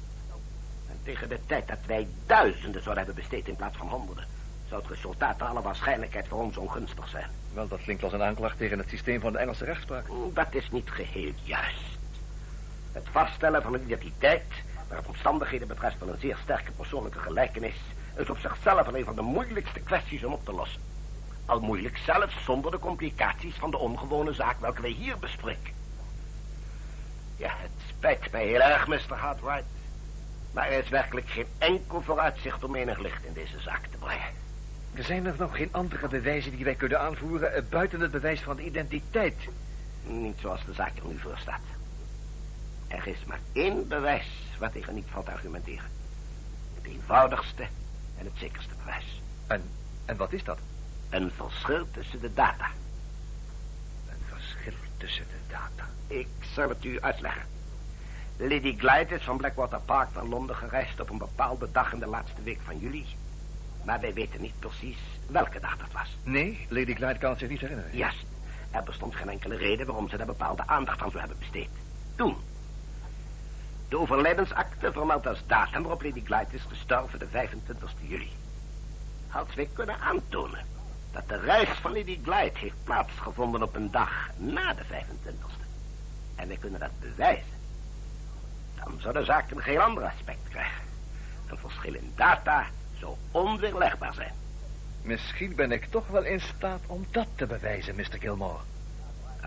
En 0.88 1.00
tegen 1.02 1.28
de 1.28 1.38
tijd 1.46 1.68
dat 1.68 1.78
wij 1.86 2.08
duizenden 2.26 2.82
zouden 2.82 3.04
hebben 3.04 3.22
besteed 3.22 3.48
in 3.48 3.56
plaats 3.56 3.76
van 3.76 3.88
honderden... 3.88 4.26
zou 4.68 4.80
het 4.80 4.90
resultaat 4.90 5.38
naar 5.38 5.48
alle 5.48 5.62
waarschijnlijkheid 5.62 6.28
voor 6.28 6.42
ons 6.42 6.56
ongunstig 6.56 7.08
zijn. 7.08 7.30
Wel, 7.54 7.68
dat 7.68 7.82
klinkt 7.82 8.02
als 8.02 8.12
een 8.12 8.22
aanklacht 8.22 8.58
tegen 8.58 8.78
het 8.78 8.88
systeem 8.88 9.20
van 9.20 9.32
de 9.32 9.38
Engelse 9.38 9.64
rechtspraak. 9.64 10.04
Dat 10.32 10.54
is 10.54 10.70
niet 10.70 10.90
geheel 10.90 11.32
juist. 11.42 11.98
Het 12.92 13.08
vaststellen 13.10 13.62
van 13.62 13.74
een 13.74 13.82
identiteit, 13.82 14.52
waar 14.88 14.98
het 14.98 15.06
omstandigheden 15.06 15.68
betreft 15.68 15.98
wel 15.98 16.08
een 16.08 16.20
zeer 16.20 16.38
sterke 16.42 16.70
persoonlijke 16.72 17.18
gelijkenis, 17.18 17.80
is 18.16 18.30
op 18.30 18.38
zichzelf 18.38 18.86
een 18.86 19.04
van 19.04 19.14
de 19.14 19.22
moeilijkste 19.22 19.80
kwesties 19.80 20.24
om 20.24 20.32
op 20.32 20.44
te 20.44 20.52
lossen. 20.52 20.93
Al 21.46 21.60
moeilijk 21.60 21.96
zelfs 21.96 22.44
zonder 22.44 22.70
de 22.70 22.78
complicaties 22.78 23.54
van 23.54 23.70
de 23.70 23.78
ongewone 23.78 24.32
zaak 24.32 24.60
welke 24.60 24.82
wij 24.82 24.90
hier 24.90 25.18
bespreken. 25.18 25.72
Ja, 27.36 27.54
het 27.56 27.70
spijt 27.88 28.30
mij 28.30 28.46
heel 28.46 28.60
erg, 28.60 28.86
Mr. 28.86 29.16
Hartwright. 29.16 29.64
Maar 30.52 30.66
er 30.70 30.84
is 30.84 30.88
werkelijk 30.88 31.28
geen 31.28 31.46
enkel 31.58 32.02
vooruitzicht 32.02 32.64
om 32.64 32.74
enig 32.74 32.98
licht 32.98 33.24
in 33.24 33.32
deze 33.32 33.60
zaak 33.60 33.86
te 33.86 33.96
brengen. 33.96 34.32
Er 34.94 35.04
zijn 35.04 35.26
er 35.26 35.34
nog 35.38 35.56
geen 35.56 35.68
andere 35.72 36.08
bewijzen 36.08 36.56
die 36.56 36.64
wij 36.64 36.74
kunnen 36.74 37.00
aanvoeren... 37.00 37.54
eh, 37.54 37.62
buiten 37.70 38.00
het 38.00 38.10
bewijs 38.10 38.40
van 38.40 38.56
de 38.56 38.64
identiteit. 38.64 39.36
Niet 40.02 40.38
zoals 40.40 40.64
de 40.64 40.72
zaak 40.72 40.96
er 40.96 41.06
nu 41.06 41.18
voor 41.18 41.38
staat. 41.38 41.60
Er 42.88 43.06
is 43.06 43.24
maar 43.24 43.40
één 43.52 43.88
bewijs 43.88 44.26
waartegen 44.58 44.94
niet 44.94 45.06
valt 45.10 45.24
te 45.24 45.30
argumenteren. 45.30 45.90
Het 46.74 46.92
eenvoudigste 46.92 47.62
en 48.18 48.24
het 48.24 48.34
zekerste 48.34 48.74
bewijs. 48.78 49.22
En, 49.46 49.62
en 50.04 50.16
wat 50.16 50.32
is 50.32 50.44
dat? 50.44 50.58
Een 51.14 51.30
verschil 51.36 51.86
tussen 51.90 52.20
de 52.20 52.34
data. 52.34 52.70
Een 54.08 54.38
verschil 54.38 54.72
tussen 54.96 55.24
de 55.24 55.52
data. 55.52 55.88
Ik 56.06 56.26
zal 56.54 56.68
het 56.68 56.84
u 56.84 57.00
uitleggen. 57.00 57.42
Lady 58.36 58.76
Glyde 58.78 59.14
is 59.14 59.24
van 59.24 59.36
Blackwater 59.36 59.80
Park 59.80 60.08
naar 60.14 60.24
Londen 60.24 60.56
gereisd 60.56 61.00
op 61.00 61.10
een 61.10 61.18
bepaalde 61.18 61.68
dag 61.72 61.92
in 61.92 61.98
de 61.98 62.06
laatste 62.06 62.42
week 62.42 62.60
van 62.64 62.78
juli. 62.78 63.06
Maar 63.84 64.00
wij 64.00 64.14
weten 64.14 64.40
niet 64.40 64.58
precies 64.58 64.98
welke 65.26 65.60
dag 65.60 65.76
dat 65.76 65.92
was. 65.92 66.16
Nee, 66.22 66.66
Lady 66.68 66.94
Glyde 66.94 67.18
kan 67.18 67.30
het 67.30 67.38
zich 67.38 67.48
niet 67.48 67.60
herinneren. 67.60 67.96
Juist. 67.96 68.24
Er 68.70 68.82
bestond 68.82 69.14
geen 69.14 69.28
enkele 69.28 69.56
reden 69.56 69.86
waarom 69.86 70.08
ze 70.08 70.16
daar 70.16 70.26
bepaalde 70.26 70.66
aandacht 70.66 71.00
aan 71.00 71.10
zou 71.10 71.20
hebben 71.20 71.38
besteed. 71.38 71.70
Toen. 72.14 72.36
De 73.88 73.98
overlijdensakte 73.98 74.92
vermeldt 74.92 75.26
als 75.26 75.42
datum 75.46 75.82
waarop 75.82 76.02
Lady 76.02 76.22
Glyde 76.24 76.54
is 76.54 76.66
gestorven 76.68 77.18
de 77.18 77.26
25 77.26 77.92
juli. 78.00 78.30
Als 79.30 79.54
wij 79.54 79.68
kunnen 79.72 80.00
aantonen 80.00 80.73
dat 81.14 81.28
de 81.28 81.36
reis 81.36 81.68
van 81.68 81.92
Lady 81.92 82.18
Glyde 82.22 82.58
heeft 82.58 82.84
plaatsgevonden 82.84 83.62
op 83.62 83.74
een 83.74 83.90
dag 83.90 84.30
na 84.36 84.74
de 84.74 84.84
25e. 84.84 85.62
En 86.34 86.48
wij 86.48 86.56
kunnen 86.56 86.80
dat 86.80 87.00
bewijzen. 87.00 87.52
Dan 88.74 89.00
zou 89.00 89.14
de 89.14 89.24
zaak 89.24 89.50
een 89.50 89.62
heel 89.62 89.80
ander 89.80 90.04
aspect 90.04 90.48
krijgen. 90.48 90.82
Een 91.46 91.58
verschil 91.58 91.94
in 91.94 92.12
data 92.14 92.66
zou 92.98 93.16
onweerlegbaar 93.30 94.14
zijn. 94.14 94.32
Misschien 95.02 95.54
ben 95.54 95.72
ik 95.72 95.84
toch 95.84 96.06
wel 96.06 96.24
in 96.24 96.40
staat 96.40 96.80
om 96.86 97.06
dat 97.10 97.26
te 97.34 97.46
bewijzen, 97.46 97.94
Mr. 97.94 98.18
Gilmore. 98.20 98.62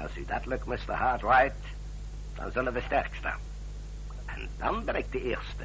Als 0.02 0.18
u 0.18 0.26
dat 0.26 0.46
lukt, 0.46 0.66
Mr. 0.66 0.94
Hartwright, 0.94 1.66
dan 2.36 2.52
zullen 2.52 2.74
we 2.74 2.82
sterk 2.82 3.16
staan. 3.16 3.40
En 4.26 4.50
dan 4.58 4.86
ben 4.86 4.96
ik 4.96 5.12
de 5.12 5.22
eerste 5.22 5.64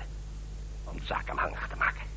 om 0.85 0.99
de 0.99 1.05
zaak 1.05 1.31
aanhangig 1.31 1.69
te 1.69 1.77
maken. 1.77 2.12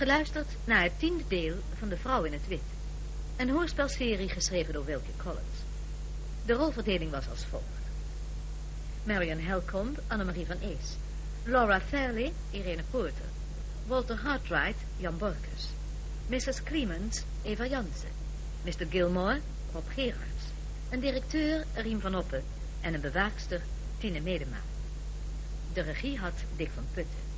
Geluisterd 0.00 0.48
naar 0.64 0.82
het 0.82 0.98
tiende 0.98 1.24
deel 1.28 1.56
van 1.78 1.88
De 1.88 1.96
Vrouw 1.96 2.22
in 2.22 2.32
het 2.32 2.48
Wit. 2.48 2.60
Een 3.36 3.50
hoorspelserie 3.50 4.28
geschreven 4.28 4.72
door 4.72 4.84
Wilkie 4.84 5.16
Collins. 5.16 5.58
De 6.46 6.52
rolverdeling 6.52 7.10
was 7.10 7.28
als 7.28 7.44
volgt. 7.44 7.84
Marion 9.02 9.38
Helcomb, 9.38 10.00
Annemarie 10.06 10.46
van 10.46 10.56
Ees. 10.60 10.96
Laura 11.44 11.80
Fairley, 11.80 12.32
Irene 12.50 12.82
Poorter. 12.90 13.24
Walter 13.86 14.16
Hartwright, 14.16 14.80
Jan 14.96 15.18
Borkes. 15.18 15.68
Mrs. 16.26 16.62
Clemens, 16.62 17.22
Eva 17.42 17.66
Jansen. 17.66 18.10
Mr. 18.64 18.86
Gilmore, 18.90 19.40
Rob 19.72 19.88
Gerards. 19.88 20.44
Een 20.90 21.00
directeur, 21.00 21.64
Riem 21.74 22.00
van 22.00 22.14
Oppen. 22.14 22.42
En 22.80 22.94
een 22.94 23.00
bewaakster, 23.00 23.60
Tine 23.98 24.20
Medema. 24.20 24.60
De 25.72 25.80
regie 25.80 26.18
had 26.18 26.34
Dick 26.56 26.70
van 26.74 26.84
Putten. 26.94 27.29